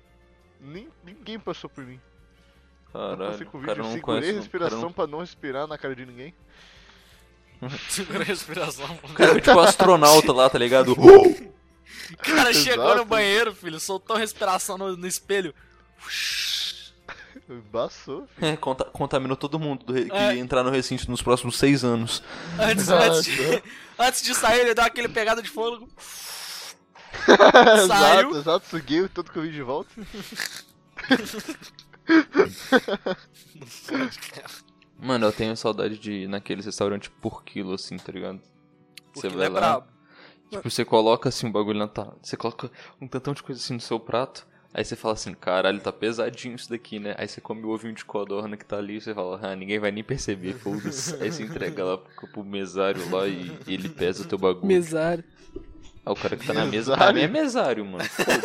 [0.60, 2.00] Nem, ninguém passou por mim.
[2.94, 4.30] Eu Caralho, passei com o o cara vídeo, não segurei conhece.
[4.38, 6.34] a respiração cara não- pra não respirar na cara de ninguém.
[7.88, 8.98] Segura a respiração.
[9.02, 10.94] O cara é tipo astronauta lá, tá ligado?
[12.12, 13.04] O cara chegou no Exato.
[13.06, 15.54] banheiro, filho, soltou respiração no, no espelho.
[17.48, 18.26] Embaçou.
[18.40, 20.34] É, conta- contaminou todo mundo do re- que É.
[20.36, 22.22] ia entrar no recinto nos próximos seis anos.
[22.58, 23.62] Antes, antes, de,
[23.98, 25.88] antes de sair, ele deu aquele pegada de fôlego.
[27.26, 28.30] Saiu.
[28.30, 29.90] exato, exato, suguei tudo que eu vi de volta.
[34.98, 38.40] Mano, eu tenho saudade de ir naqueles restaurantes por quilo, assim, tá ligado?
[39.14, 39.86] Você ele é vai lá, brabo.
[40.50, 42.70] tipo, você coloca assim um bagulho na tá, Você coloca
[43.00, 44.46] um tantão de coisa assim no seu prato.
[44.76, 47.14] Aí você fala assim, caralho, tá pesadinho isso daqui, né?
[47.16, 49.78] Aí você come o ovinho de codorna que tá ali e você fala, ah, ninguém
[49.78, 51.14] vai nem perceber, foda-se.
[51.22, 54.66] Aí você entrega lá pro, pro mesário lá e, e ele pesa o teu bagulho.
[54.66, 55.22] Mesário.
[56.04, 57.04] Ah, o cara que tá na mesa, Mesário?
[57.04, 58.04] pra mim é mesário, mano.
[58.04, 58.40] Eu, não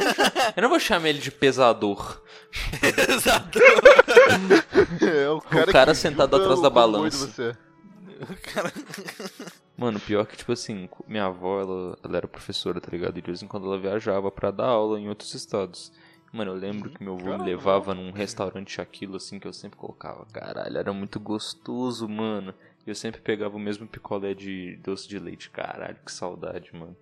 [0.00, 2.22] vou chamar- eu não vou chamar ele de pesador.
[3.08, 3.58] Exato.
[5.00, 7.26] É, o cara, cara que sentado atrás o da balança.
[7.28, 7.56] você é.
[9.76, 13.18] Mano, pior que, tipo assim, minha avó, ela, ela era professora, tá ligado?
[13.18, 15.90] E de vez em quando ela viajava pra dar aula em outros estados.
[16.32, 19.76] Mano, eu lembro que meu avô me levava num restaurante aquilo, assim, que eu sempre
[19.78, 20.26] colocava.
[20.32, 22.54] Caralho, era muito gostoso, mano.
[22.86, 25.50] E eu sempre pegava o mesmo picolé de doce de leite.
[25.50, 26.96] Caralho, que saudade, mano.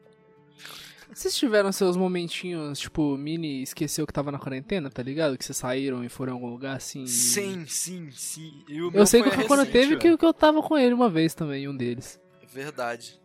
[1.12, 5.36] Vocês tiveram seus momentinhos, tipo, mini esqueceu que tava na quarentena, tá ligado?
[5.36, 7.02] Que vocês saíram e foram em algum lugar assim.
[7.04, 8.64] e- Sim, sim, sim.
[8.66, 10.62] E o Eu meu sei que foi o quando recente, teve que, que eu tava
[10.62, 12.18] com ele uma vez também, um deles.
[12.53, 13.20] Verdade.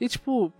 [0.00, 0.52] E tipo.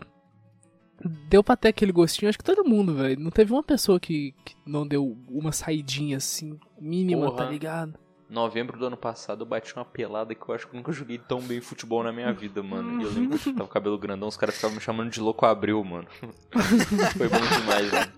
[1.29, 3.21] deu pra ter aquele gostinho, acho que todo mundo, velho.
[3.21, 7.45] Não teve uma pessoa que, que não deu uma saidinha assim, mínima, Porra.
[7.45, 7.99] tá ligado?
[8.29, 11.17] Novembro do ano passado eu bati uma pelada que eu acho que eu nunca joguei
[11.17, 13.01] tão bem futebol na minha vida, mano.
[13.01, 15.19] E eu lembro que eu tava com cabelo grandão, os caras ficavam me chamando de
[15.19, 16.07] louco abril, mano.
[17.17, 18.13] Foi bom demais, mano.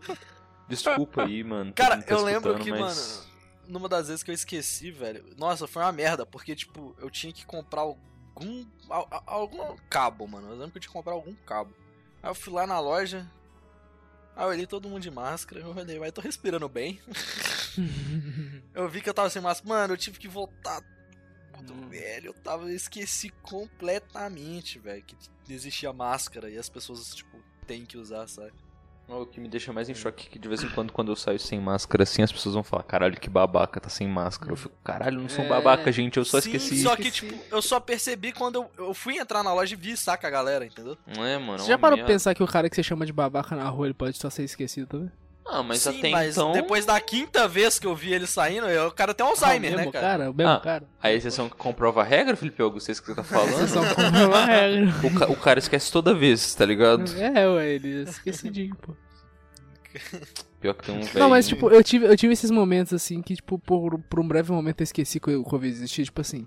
[0.68, 1.72] Desculpa aí, mano.
[1.74, 2.80] Cara, tá eu lembro que, mas...
[2.80, 3.30] mano,
[3.68, 5.24] numa das vezes que eu esqueci, velho.
[5.38, 7.84] Nossa, foi uma merda, porque, tipo, eu tinha que comprar
[8.34, 8.66] algum.
[8.88, 10.48] al- al- algum cabo, mano.
[10.48, 11.74] Eu lembro que eu tinha que comprar algum cabo.
[12.22, 13.26] Aí eu fui lá na loja.
[14.36, 15.60] Aí eu olhei todo mundo de máscara.
[15.60, 17.00] Eu olhei, mas tô respirando bem.
[18.74, 19.68] eu vi que eu tava sem máscara.
[19.68, 20.80] Mano, eu tive que voltar.
[21.52, 21.88] Puta, Hum.
[21.88, 22.64] velho, eu tava.
[22.64, 25.16] Eu esqueci completamente, velho, que
[25.48, 28.52] existia máscara e as pessoas, tipo, têm que usar, sabe?
[29.08, 31.16] O que me deixa mais em choque é que de vez em quando, quando eu
[31.16, 34.52] saio sem máscara, assim, as pessoas vão falar, caralho, que babaca, tá sem máscara.
[34.52, 35.48] Eu fico, caralho, eu não sou um É.
[35.48, 36.82] babaca, gente, eu só Sim, esqueci.
[36.82, 39.96] Só que, tipo, eu só percebi quando eu, eu fui entrar na loja e vi,
[39.96, 40.96] saca a galera, entendeu?
[41.06, 41.54] Não é, mano?
[41.54, 43.56] é Você uma já parou pra pensar que o cara que você chama de babaca
[43.56, 45.10] na rua, ele pode só ser esquecido também?
[45.52, 46.52] Ah, mas Sim, até mas então...
[46.52, 49.74] depois da quinta vez que eu vi ele saindo, eu- o cara tem Alzheimer, Ah,
[49.74, 50.30] o né, mesmo cara?
[50.30, 50.84] o mesmo Ah, cara.
[51.02, 53.50] A exceção que comprova a regra, Felipe Augusto, é isso que você tá falando?
[53.52, 54.94] Vocês só compram uma regra.
[55.06, 57.04] o, ca- o cara esquece toda vez, tá ligado?
[57.18, 58.94] É, ué, ele é esquecidinho, pô.
[60.60, 61.18] Pior que tem um velho...
[61.18, 64.28] Não, mas tipo, eu tive, eu tive esses momentos assim que, tipo, por, por um
[64.28, 66.04] breve momento eu esqueci que o Covid existia.
[66.04, 66.46] Tipo assim,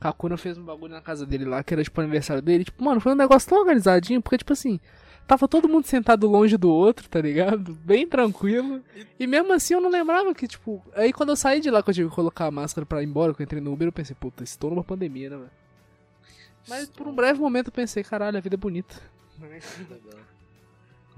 [0.00, 2.64] Kakuna fez um bagulho na casa dele lá, que era tipo aniversário dele.
[2.64, 4.80] Tipo, mano, foi um negócio tão organizadinho, porque, tipo assim,
[5.26, 7.74] tava todo mundo sentado longe do outro, tá ligado?
[7.84, 8.82] Bem tranquilo.
[9.18, 10.82] E mesmo assim eu não lembrava que, tipo.
[10.94, 13.06] Aí quando eu saí de lá, que eu tive que colocar a máscara pra ir
[13.06, 15.50] embora, que eu entrei no Uber, eu pensei, puta, estou numa pandemia, né, velho?
[16.68, 18.96] Mas por um breve momento eu pensei, caralho, a vida é bonita.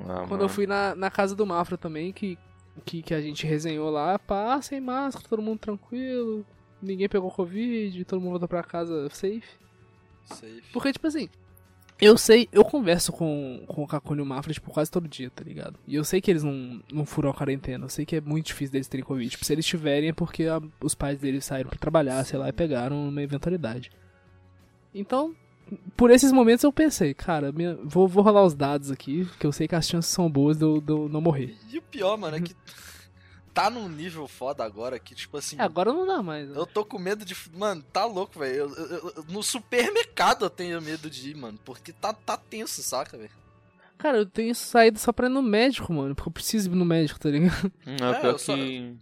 [0.01, 2.39] Ah, Quando eu fui na, na casa do Mafra também, que,
[2.85, 6.47] que, que a gente resenhou lá, pá, sem máscara, todo mundo tranquilo,
[6.81, 9.43] ninguém pegou Covid, todo mundo voltou pra casa safe.
[10.27, 10.63] Safe.
[10.73, 11.29] Porque, tipo assim,
[12.01, 15.31] eu sei, eu converso com, com o Kakune e o Mafra, tipo, quase todo dia,
[15.31, 15.79] tá ligado?
[15.87, 18.47] E eu sei que eles não, não furam a quarentena, eu sei que é muito
[18.47, 19.29] difícil deles terem Covid.
[19.31, 22.49] Tipo, se eles tiverem é porque a- os pais deles saíram pra trabalhar, sei lá,
[22.49, 23.91] e pegaram uma eventualidade.
[24.95, 25.35] Então,
[25.97, 29.53] por esses momentos eu pensei, cara, minha- vou, vou rolar os dados aqui, que eu
[29.53, 31.57] sei que as chances são boas de eu, de eu não morrer.
[31.73, 32.55] E o pior, mano, é que
[33.55, 35.57] tá num nível foda agora que, tipo assim.
[35.59, 36.49] É, agora não dá mais.
[36.49, 36.55] né?
[36.57, 37.35] Eu tô com medo de.
[37.55, 38.57] Mano, tá louco, velho.
[38.57, 41.59] Eu- eu- eu- No supermercado eu tenho medo de ir, mano.
[41.65, 43.31] Porque tá, tá tenso, saca, velho?
[43.97, 46.85] Cara, eu tenho saído só pra ir no médico, mano, porque eu preciso ir no
[46.85, 47.73] médico, tá ligado?
[47.87, 48.97] Hum, é, É, pior eu só- que...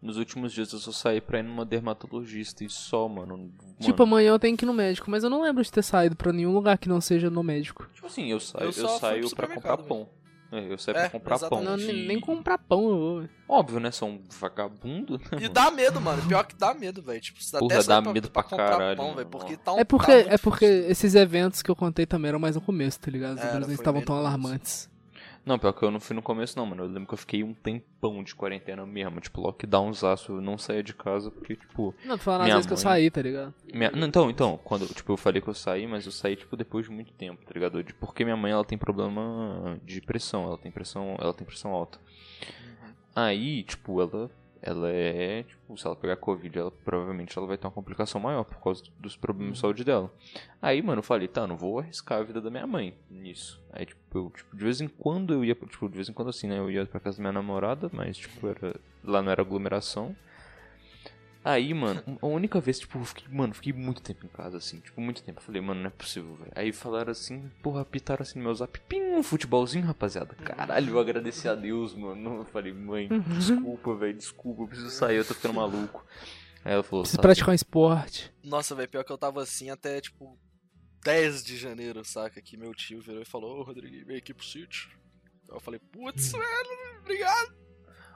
[0.00, 3.36] Nos últimos dias eu só saí pra ir numa dermatologista e só, mano.
[3.36, 5.82] Mano, Tipo, amanhã eu tenho que ir no médico, mas eu não lembro de ter
[5.82, 7.86] saído pra nenhum lugar que não seja no médico.
[7.92, 10.08] Tipo assim, eu saio, Eu eu saio pra comprar pão.
[10.52, 11.60] É, eu saio É, pra comprar pão.
[11.60, 11.84] exatamente.
[11.86, 13.28] Não, e- nem, nem comprar pão eu vou.
[13.48, 13.90] Óbvio, né?
[13.90, 15.18] Sou um vagabundo.
[15.18, 15.48] né, E mano?
[15.50, 16.22] dá medo, mano.
[16.26, 17.20] Pior que dá medo, velho.
[17.20, 19.28] Tipo, você Porra, até dá medo pra caralho, pão, velho.
[19.28, 20.90] Porque tá um É porque, tá é porque difícil.
[20.90, 23.36] esses eventos que eu contei também eram mais no começo, tá ligado?
[23.38, 24.88] Os números foi estavam tão alarmantes.
[25.44, 26.82] Não, pior que eu não fui no começo, não, mano.
[26.84, 29.20] Eu lembro que eu fiquei um tempão de quarentena mesmo.
[29.20, 30.32] Tipo, lockdownzaço.
[30.32, 31.94] Eu não saía de casa porque, tipo.
[32.04, 33.54] Não, tô falando às vezes que eu saí, tá ligado?
[33.72, 36.56] minha- não, Então, então, quando, tipo, eu falei que eu saí, mas eu saí, tipo,
[36.56, 37.82] depois de muito tempo, tá ligado?
[37.98, 40.44] Porque minha mãe, ela tem problema de pressão.
[40.44, 41.98] Ela tem pressão, ela tem pressão alta.
[43.14, 44.30] Aí, tipo, ela.
[44.62, 45.42] Ela é.
[45.44, 48.84] Tipo, se ela pegar Covid, ela provavelmente ela vai ter uma complicação maior por causa
[48.98, 50.12] dos problemas de saúde dela.
[50.60, 53.60] Aí, mano, eu falei, tá, não vou arriscar a vida da minha mãe nisso.
[53.72, 56.28] Aí, tipo, eu, tipo, de vez em quando eu ia, tipo, de vez em quando
[56.28, 56.58] assim, né?
[56.58, 60.14] Eu ia pra casa da minha namorada, mas, tipo, era, lá não era aglomeração.
[61.42, 64.78] Aí, mano, a única vez, tipo, eu fiquei, mano, fiquei muito tempo em casa, assim,
[64.80, 65.40] tipo, muito tempo.
[65.40, 66.52] Eu falei, mano, não é possível, velho.
[66.54, 70.34] Aí falaram assim, porra, pitaram assim no meu zap, pim, um futebolzinho, rapaziada.
[70.34, 72.40] Caralho, eu agradeci a Deus, mano.
[72.40, 76.04] Eu falei, mãe, desculpa, velho, desculpa, eu preciso sair, eu tô ficando maluco.
[76.62, 78.30] Aí ela falou, Preciso "Tá, praticar um esporte.
[78.44, 80.38] Nossa, velho, pior que eu tava assim até, tipo,
[81.02, 82.42] 10 de janeiro, saca?
[82.42, 84.90] Que meu tio virou e falou, ô Rodrigo, vem aqui pro sítio.
[85.48, 87.54] Aí eu falei, putz, velho, obrigado.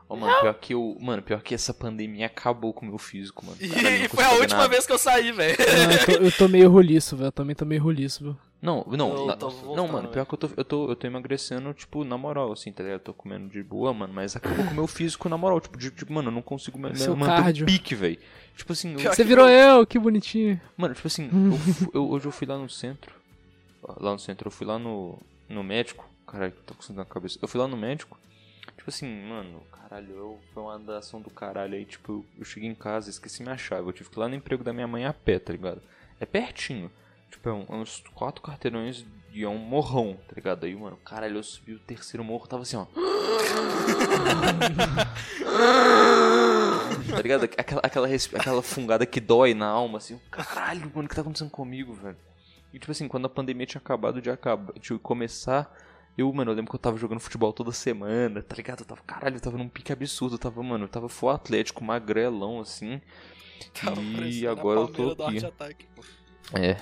[0.08, 0.96] Ó, mano, pior que eu.
[1.00, 3.56] Mano, pior que essa pandemia acabou com o meu físico, mano.
[3.60, 4.68] E, não e foi a última nada.
[4.68, 5.56] vez que eu saí, velho.
[5.60, 7.28] Eu, tô, eu tô meio roliço, velho.
[7.28, 8.36] Eu também tô meio roliço, viu?
[8.60, 11.06] Não, não, na- tô não, voltando, mano, pior que eu tô, eu tô, eu tô
[11.06, 12.98] emagrecendo, tipo, na moral, assim, tá ligado?
[13.00, 15.76] Eu tô comendo de boa, mano, mas acabou com o meu físico na moral, tipo,
[15.76, 17.64] de, tipo, mano, eu não consigo ma- Seu manter cardio.
[17.64, 18.18] o pique, velho.
[18.56, 20.58] Tipo assim, eu- Pior Você que virou eu- eu, que bonitinho.
[20.78, 21.28] mano, tipo assim,
[21.92, 23.14] eu hoje eu fui lá no centro,
[24.00, 27.38] lá no centro, eu fui lá no, no médico, caralho, tô com isso na cabeça,
[27.42, 28.18] eu fui lá no médico,
[28.84, 32.74] tipo assim, mano, caralho, eu, foi uma dação do caralho, aí, tipo, eu, cheguei em
[32.74, 35.12] casa, esqueci minha chave, eu tive que ir lá no emprego da minha mãe a
[35.14, 35.80] pé, tá ligado?
[36.20, 36.90] É pertinho.
[37.30, 40.64] Tipo, é um- é uns quatro quarteirões e é um morrão, tá ligado?
[40.66, 42.86] Aí, mano, caralho, eu subi o terceiro morro, tava assim, ó.
[47.10, 47.44] tá ligado?
[47.44, 50.20] Aquela, aquela, aquela fungada que dói na alma, assim.
[50.30, 52.16] Caralho, mano, o que tá acontecendo comigo, velho?
[52.72, 55.72] E, tipo assim, quando a pandemia tinha acabado de acabar, de começar,
[56.16, 58.80] Eu, mano, eu lembro que eu tava jogando futebol toda semana, tá ligado?
[58.80, 60.34] Eu tava, caralho, eu tava num pique absurdo.
[60.34, 63.00] Eu tava, mano, eu tava full atlético, magrelão, assim.
[63.72, 65.44] Tava E a agora eu tô aqui.
[65.44, 65.86] Ataque.
[66.52, 66.76] É,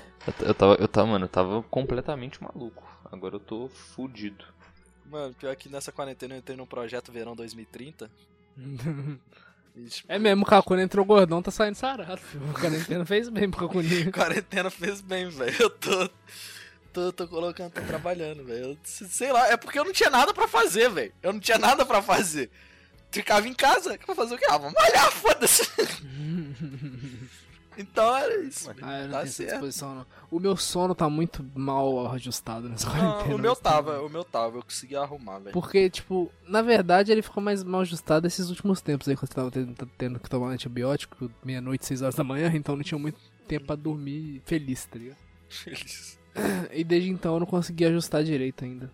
[0.47, 2.85] eu, tava, eu tava, mano, eu tava completamente maluco.
[3.11, 4.45] Agora eu tô fudido.
[5.07, 8.11] Mano, pior que nessa quarentena eu entrei num projeto Verão 2030.
[9.75, 12.45] E, tipo, É mesmo, o Kakuna entrou gordão, tá saindo sarado, filho.
[12.51, 14.13] O quarentena fez bem pro Kakuninho.
[14.13, 15.57] quarentena fez bem, velho.
[15.59, 16.11] Eu tô,
[16.93, 17.13] tô.
[17.13, 18.79] Tô colocando, tô trabalhando, velho.
[18.85, 21.13] Sei lá, é porque eu não tinha nada pra fazer, velho.
[21.23, 22.51] Eu não tinha nada pra fazer.
[23.11, 24.47] Ficava em casa, pra fazer o quê?
[24.49, 25.69] Ah, vamos malhar, foda-se.
[27.77, 28.71] então era isso.
[28.81, 29.51] Ah, eu não tá certo.
[29.51, 30.07] disposição, não.
[30.31, 33.35] O meu sono tá muito mal ajustado nessa quarentena.
[33.35, 35.53] o meu tava, o meu tava, eu consegui arrumar, velho.
[35.53, 39.35] Porque, tipo, na verdade ele ficou mais mal ajustado esses últimos tempos aí, quando você
[39.35, 43.21] tava tendo, tendo que tomar antibiótico, meia-noite, seis horas da manhã, então não tinha muito
[43.47, 45.19] tempo pra dormir feliz, tá ligado?
[45.51, 46.22] Feliz.
[46.73, 48.91] E desde então eu não consegui ajustar direito ainda.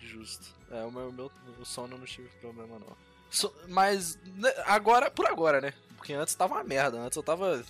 [0.00, 0.46] Justo.
[0.70, 1.30] É, o meu, meu
[1.60, 2.96] o sono eu não tive problema, não.
[3.30, 5.72] So- mas, né, agora, por agora, né?
[5.96, 6.98] Porque antes tava uma merda.
[6.98, 7.62] Antes eu tava.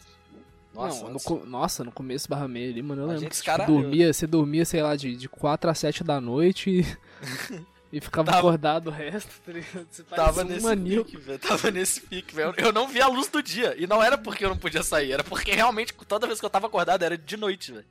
[0.74, 3.28] Nossa, não, no antes- co- nossa, no começo barra meia ali, mano, eu A lembro
[3.30, 6.86] que tipo, dormia, você dormia, sei lá, de, de 4 a 7 da noite e,
[7.92, 9.86] e ficava Tava- acordado o resto, tá ligado?
[9.90, 11.04] Você Tava um nesse maníaco.
[11.06, 11.38] pique, velho.
[11.40, 12.54] Tava nesse pique, velho.
[12.56, 13.74] Eu não via a luz do dia.
[13.76, 16.50] E não era porque eu não podia sair, era porque realmente toda vez que eu
[16.50, 17.86] tava acordado era de noite, velho.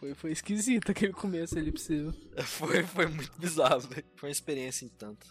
[0.00, 2.10] Foi, foi esquisito aquele começo ali pra você.
[2.42, 3.82] Foi, foi muito bizarro.
[4.16, 5.26] Foi uma experiência em tanto.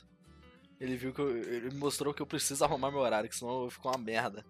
[0.79, 3.71] Ele viu que eu, ele mostrou que eu preciso arrumar meu horário, que senão eu
[3.71, 4.45] fico uma merda.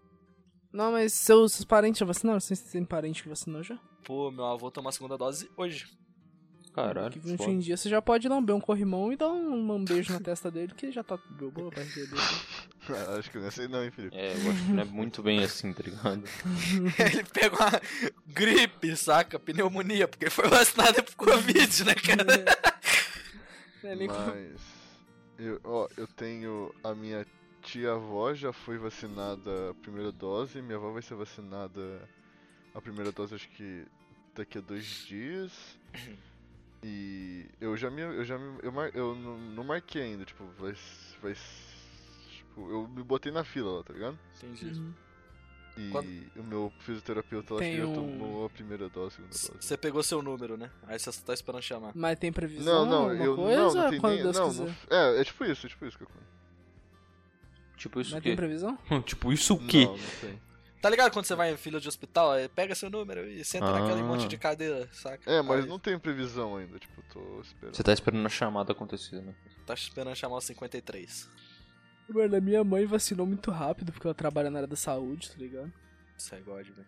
[0.74, 2.40] Não, mas seus, seus parentes já vacinaram?
[2.40, 3.80] Vocês têm parente que vacinou já?
[4.04, 5.88] Pô, meu avô tomou a segunda dose hoje.
[6.88, 7.12] Caralho.
[7.12, 10.14] Que hoje em dia você já pode lamber um corrimão e dar um, um beijo
[10.14, 12.10] na testa dele, que já tá boa dele.
[12.92, 14.18] Ah, Acho que eu não sei não, hein, Felipe.
[14.18, 16.24] É, eu acho que não é muito bem assim, tá ligado?
[16.98, 17.82] ele pegou uma
[18.26, 19.38] gripe, saca?
[19.38, 22.26] Pneumonia, porque foi vacinado por Covid, né, cara?
[23.84, 24.60] É, Mas.
[25.38, 26.74] Eu, ó, eu tenho.
[26.84, 27.26] A minha
[27.62, 30.62] tia-avó já foi vacinada a primeira dose.
[30.62, 32.10] Minha avó vai ser vacinada
[32.74, 33.86] a primeira dose, acho que
[34.36, 35.52] daqui a dois dias.
[36.84, 38.02] E eu já me.
[38.02, 38.60] Eu já me.
[38.64, 40.74] Eu, mar, eu não, não marquei ainda, tipo, vai.
[41.22, 44.18] vai Tipo, eu me botei na fila lá, tá ligado?
[44.38, 44.66] Entendi.
[44.80, 44.94] Uhum.
[45.78, 46.08] E Quando-
[46.38, 49.32] o meu fisioterapeuta lá acho que Tem já um- tomou a primeira dose, a segunda
[49.54, 49.66] dose.
[49.68, 50.70] Você pegou seu número, né?
[50.88, 51.92] Aí você só tá esperando chamar.
[51.96, 52.86] Mas tem previsão?
[52.86, 53.58] Não, não, eu coisa?
[53.62, 54.24] não, não tem quando nem.
[54.24, 54.66] Deus Não, quiser.
[54.90, 56.10] não, é, é tipo isso, é tipo isso que eu
[57.78, 58.30] Tipo isso Mas o quê?
[58.30, 58.78] tem previsão?
[59.06, 59.86] tipo isso o quê?
[59.86, 60.42] Não, não tem.
[60.82, 63.80] Tá ligado quando você vai em fila de hospital, pega seu número e senta Ah.
[63.82, 65.30] naquele monte de cadeira, saca?
[65.30, 67.76] É, mas Aí não tem previsão ainda, tipo, tô esperando.
[67.76, 69.36] Você tá esperando a chamada acontecer, né?
[69.66, 71.30] Tá esperando chamar o 53.
[72.08, 75.38] Mano, a minha mãe vacinou muito rápido, porque ela trabalha na área da saúde, tá
[75.38, 75.72] ligado?
[76.18, 76.88] Isso é God, velho.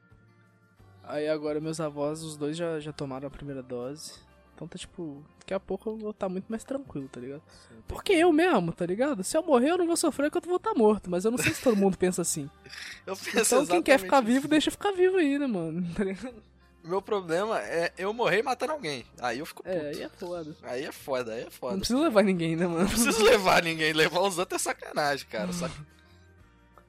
[1.03, 4.13] Aí agora meus avós, os dois já, já tomaram a primeira dose.
[4.61, 7.41] Então tá tipo, daqui a pouco eu vou estar muito mais tranquilo, tá ligado?
[7.87, 9.23] Porque eu mesmo, tá ligado?
[9.23, 11.09] Se eu morrer, eu não vou sofrer porque eu vou estar morto.
[11.09, 12.47] Mas eu não sei se todo mundo pensa assim.
[13.07, 14.47] Eu penso Então quem quer ficar vivo, assim.
[14.49, 15.83] deixa ficar vivo aí, né, mano?
[15.97, 16.35] Tá ligado?
[16.83, 19.03] Meu problema é eu morrer matando alguém.
[19.19, 19.75] Aí eu fico puto.
[19.75, 20.55] É, aí é foda.
[20.61, 21.73] Aí é foda, aí é foda.
[21.73, 22.81] Não precisa levar ninguém, né, mano?
[22.81, 25.51] Não preciso levar ninguém, levar os outros é sacanagem, cara.
[25.51, 25.73] Saca?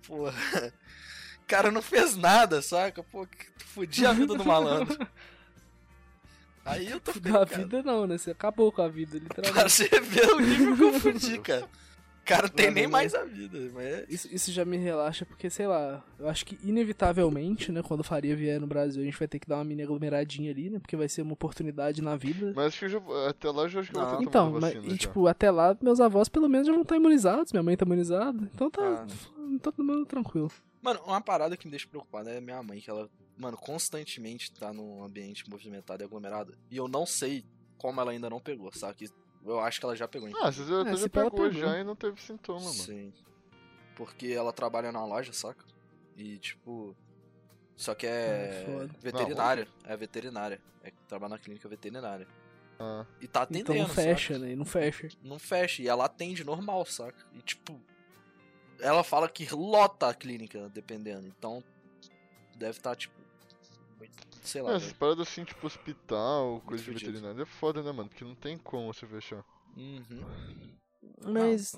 [0.06, 0.34] Porra.
[1.42, 3.02] O cara não fez nada, saca?
[3.02, 4.94] Pô, que- fudi a vida do malandro.
[6.64, 7.32] Aí eu tô ficando.
[7.46, 8.18] Cara, vida não, né?
[8.18, 9.70] Você acabou com a vida, Pra literalmente.
[9.70, 11.64] você ver o nível que eu fudi, cara.
[11.64, 14.06] O cara tem Não, nem não, mais a vida, mas é.
[14.08, 18.04] Isso, isso já me relaxa, porque, sei lá, eu acho que inevitavelmente, né, quando o
[18.04, 20.78] Faria vier no Brasil, a gente vai ter que dar uma mini aglomeradinha ali, né?
[20.78, 22.52] Porque vai ser uma oportunidade na vida.
[22.54, 24.24] Mas acho que eu já, até lá eu já acho que eu vou ter.
[24.24, 24.96] Então, mas, vacina e já.
[24.98, 28.48] tipo, até lá, meus avós pelo menos já vão estar imunizados, minha mãe tá imunizada,
[28.54, 29.06] então tá Ah.
[29.60, 30.50] todo mundo tranquilo.
[30.82, 33.08] Mano, uma parada que me deixa preocupado é minha mãe, que ela,
[33.38, 36.58] mano, constantemente tá num ambiente movimentado e aglomerado.
[36.70, 37.44] E eu não sei
[37.78, 39.08] como ela ainda não pegou, sabe?
[39.44, 41.52] Eu acho que ela já pegou, Ah, às vezes ela É, já pegou pegou.
[41.52, 42.72] já e não teve sintoma, mano.
[42.74, 43.12] Sim.
[43.96, 45.64] Porque ela trabalha na loja, saca?
[46.16, 46.96] E tipo.
[47.76, 48.90] Só que é Ah, foda.
[49.00, 49.68] veterinária.
[49.84, 50.60] É veterinária.
[50.82, 52.26] É que trabalha na clínica veterinária.
[52.78, 53.72] Ah, E tá atendendo.
[53.72, 54.44] Então não fecha, saca?
[54.46, 54.52] né?
[54.52, 55.08] E não fecha.
[55.22, 55.82] Não fecha.
[55.82, 57.24] E ela atende normal, saca?
[57.34, 57.80] E tipo.
[58.82, 61.26] Ela fala que lota a clínica, dependendo.
[61.26, 61.62] Então.
[62.56, 63.14] Deve estar, tipo.
[63.98, 64.72] muito- Sei lá.
[64.72, 67.12] é, essas paradas assim, tipo hospital, coisa de fudido.
[67.12, 68.08] veterinário, é foda, né, mano?
[68.08, 69.44] Porque não tem como você fechar.
[69.76, 70.24] Uhum.
[71.32, 71.74] Mas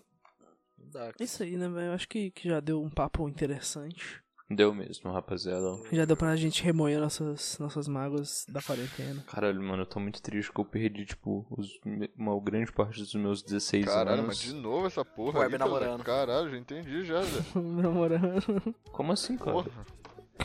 [0.79, 1.09] Não dá.
[1.09, 1.89] é isso aí, né, velho?
[1.89, 4.23] Eu acho que, que já deu um papo interessante.
[4.51, 5.79] Deu mesmo, rapaziada.
[5.91, 9.23] Já deu pra gente remoer nossas, nossas mágoas da quarentena.
[9.27, 11.81] Caralho, mano, eu tô muito triste que eu perdi, tipo, os-
[12.17, 14.27] uma grande parte dos meus 16 Caralho, anos.
[14.27, 15.71] mas de novo essa porra Web aí, cara.
[15.71, 16.05] namorando.
[16.05, 17.45] Caralho, já entendi já, velho.
[17.83, 18.75] Namorando.
[18.93, 19.53] Como assim, cara?
[19.53, 19.71] Porra.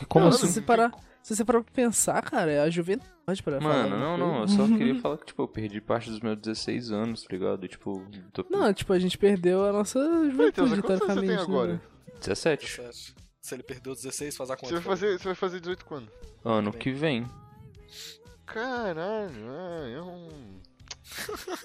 [0.08, 0.46] Como Não, assim?
[0.46, 0.92] se você parar,
[1.22, 4.40] se você parar pra pensar, cara, é a juventude pra falar Mano, não, alguma não,
[4.42, 7.66] eu só queria falar que, tipo, eu perdi parte dos meus 16 anos, tá ligado?
[7.66, 8.46] E, tipo, tô...
[8.48, 11.26] Não, tipo, a gente perdeu a nossa Matheus, juventude, quantos anos você teoricamente.
[11.26, 11.68] tem né, agora?
[11.72, 11.80] velho?
[12.20, 12.80] 17.
[13.40, 14.74] Se ele perdeu 16, faz a Você conta.
[14.74, 16.08] vai fazer, você vai fazer 18 quando?
[16.44, 17.26] Ano que vem.
[18.46, 19.32] Caralho,
[19.96, 20.60] é, um.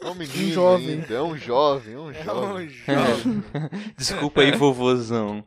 [0.01, 0.89] É um menino jovem.
[0.89, 3.43] ainda, é um jovem, é um É um jovem.
[3.97, 5.43] Desculpa aí, vovozão.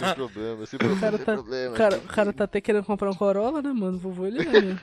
[0.00, 1.74] sem problema, sem problema, cara sem tá- problema.
[1.74, 3.96] O cara, o cara tá até querendo comprar um Corolla, né, mano?
[3.96, 4.80] O vovô ele é, né?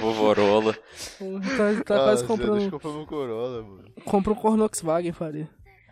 [0.00, 0.72] Vovorola.
[0.72, 2.52] Tá, tá Ah, quase comprando.
[2.60, 3.84] Deixa eu comprar meu Corolla, mano.
[4.04, 5.48] Compra um Volkswagen, faria.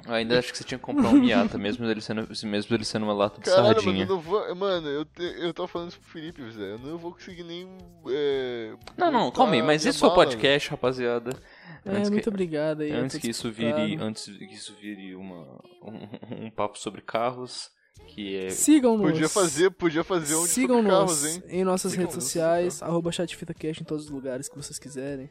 [0.06, 2.84] Eu ainda acho que você tinha que comprar um Miata, mesmo ele sendo, mesmo ele
[2.84, 4.04] sendo uma lata de Caralho, mano, sardinha.
[4.04, 4.54] eu não vou.
[4.54, 6.72] Mano, eu, te, eu tô falando isso pro Felipe, Zé.
[6.72, 7.66] Eu não vou conseguir nem.
[8.08, 11.30] É, Não, não, calma aí, mas esse é o podcast, rapaziada.
[11.86, 12.92] É, Antes muito que, obrigado aí.
[12.92, 15.42] antes que isso vire, antes que isso vire uma,
[15.82, 17.70] um, um papo sobre carros,
[18.08, 19.10] que é Sigam-nos.
[19.10, 21.42] Podia fazer, podia fazer um Sigam-nos carros, hein?
[21.48, 25.28] em nossas redes sociais, arroba chatfitacast em todos os lugares que vocês quiserem.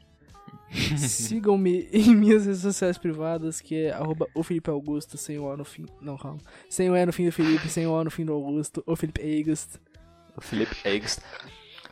[0.98, 5.58] Sigam-me em minhas redes sociais privadas, que é arroba o Felipe Augusto, sem o A
[5.58, 5.86] no fim.
[6.02, 6.40] Não, calma.
[6.70, 8.96] Sem o E no fim do Felipe, sem o A no fim do Augusto, o
[8.96, 9.80] Felipe Augusto.
[10.36, 11.22] o Felipe Eggs.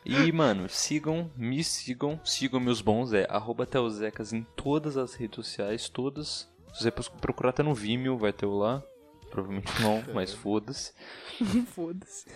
[0.04, 5.36] E, mano, sigam, me sigam, sigam meus bons, é arroba Teozecas em todas as redes
[5.36, 6.50] sociais, todas.
[6.74, 8.82] Se você procurar até no Vimeo, vai ter o lá.
[9.30, 10.92] Provavelmente não, mas foda-se.
[11.66, 12.26] Foda-se.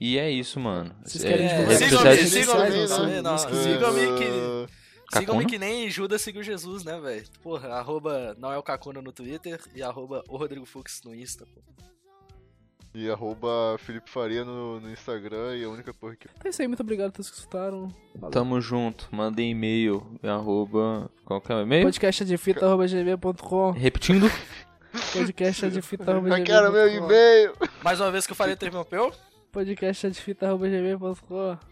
[0.00, 0.92] E é isso, mano.
[1.04, 4.81] Vocês querem é, divulgar redes Sigam-me, sigam-me, sei, sigam-me que...
[5.18, 7.24] Sigam-me que nem Judas seguiu Jesus, né, velho?
[7.42, 11.46] Porra, arroba não é o Kakuna no Twitter e arroba o Rodrigo Fux no Insta,
[11.46, 11.60] pô.
[12.94, 16.28] E arroba Felipe Faria no, no Instagram e a única porra que.
[16.44, 17.88] É isso aí, muito obrigado a todos que escutaram.
[18.14, 18.30] Valeu.
[18.30, 19.08] Tamo junto.
[19.10, 20.06] Mandem e-mail.
[20.22, 21.10] Arroba.
[21.24, 21.84] Qual que é o e-mail?
[21.84, 23.70] Podcast de fita, arroba gmail.com.
[23.70, 24.26] Repetindo.
[25.10, 27.54] Podcast de fita, arroba Ah, cara, meu e-mail!
[27.82, 29.10] Mais uma vez que eu falei interrompeu?
[29.50, 31.71] Podcast de fita, arroba gmail.com.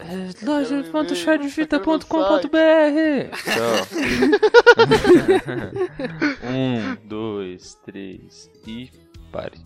[0.00, 3.36] É, loja.chadefita.com.br.
[3.42, 3.74] Tchau.
[6.44, 8.90] um, dois, três e
[9.32, 9.58] pare.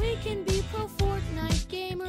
[0.00, 2.02] We can be pro Fortnite game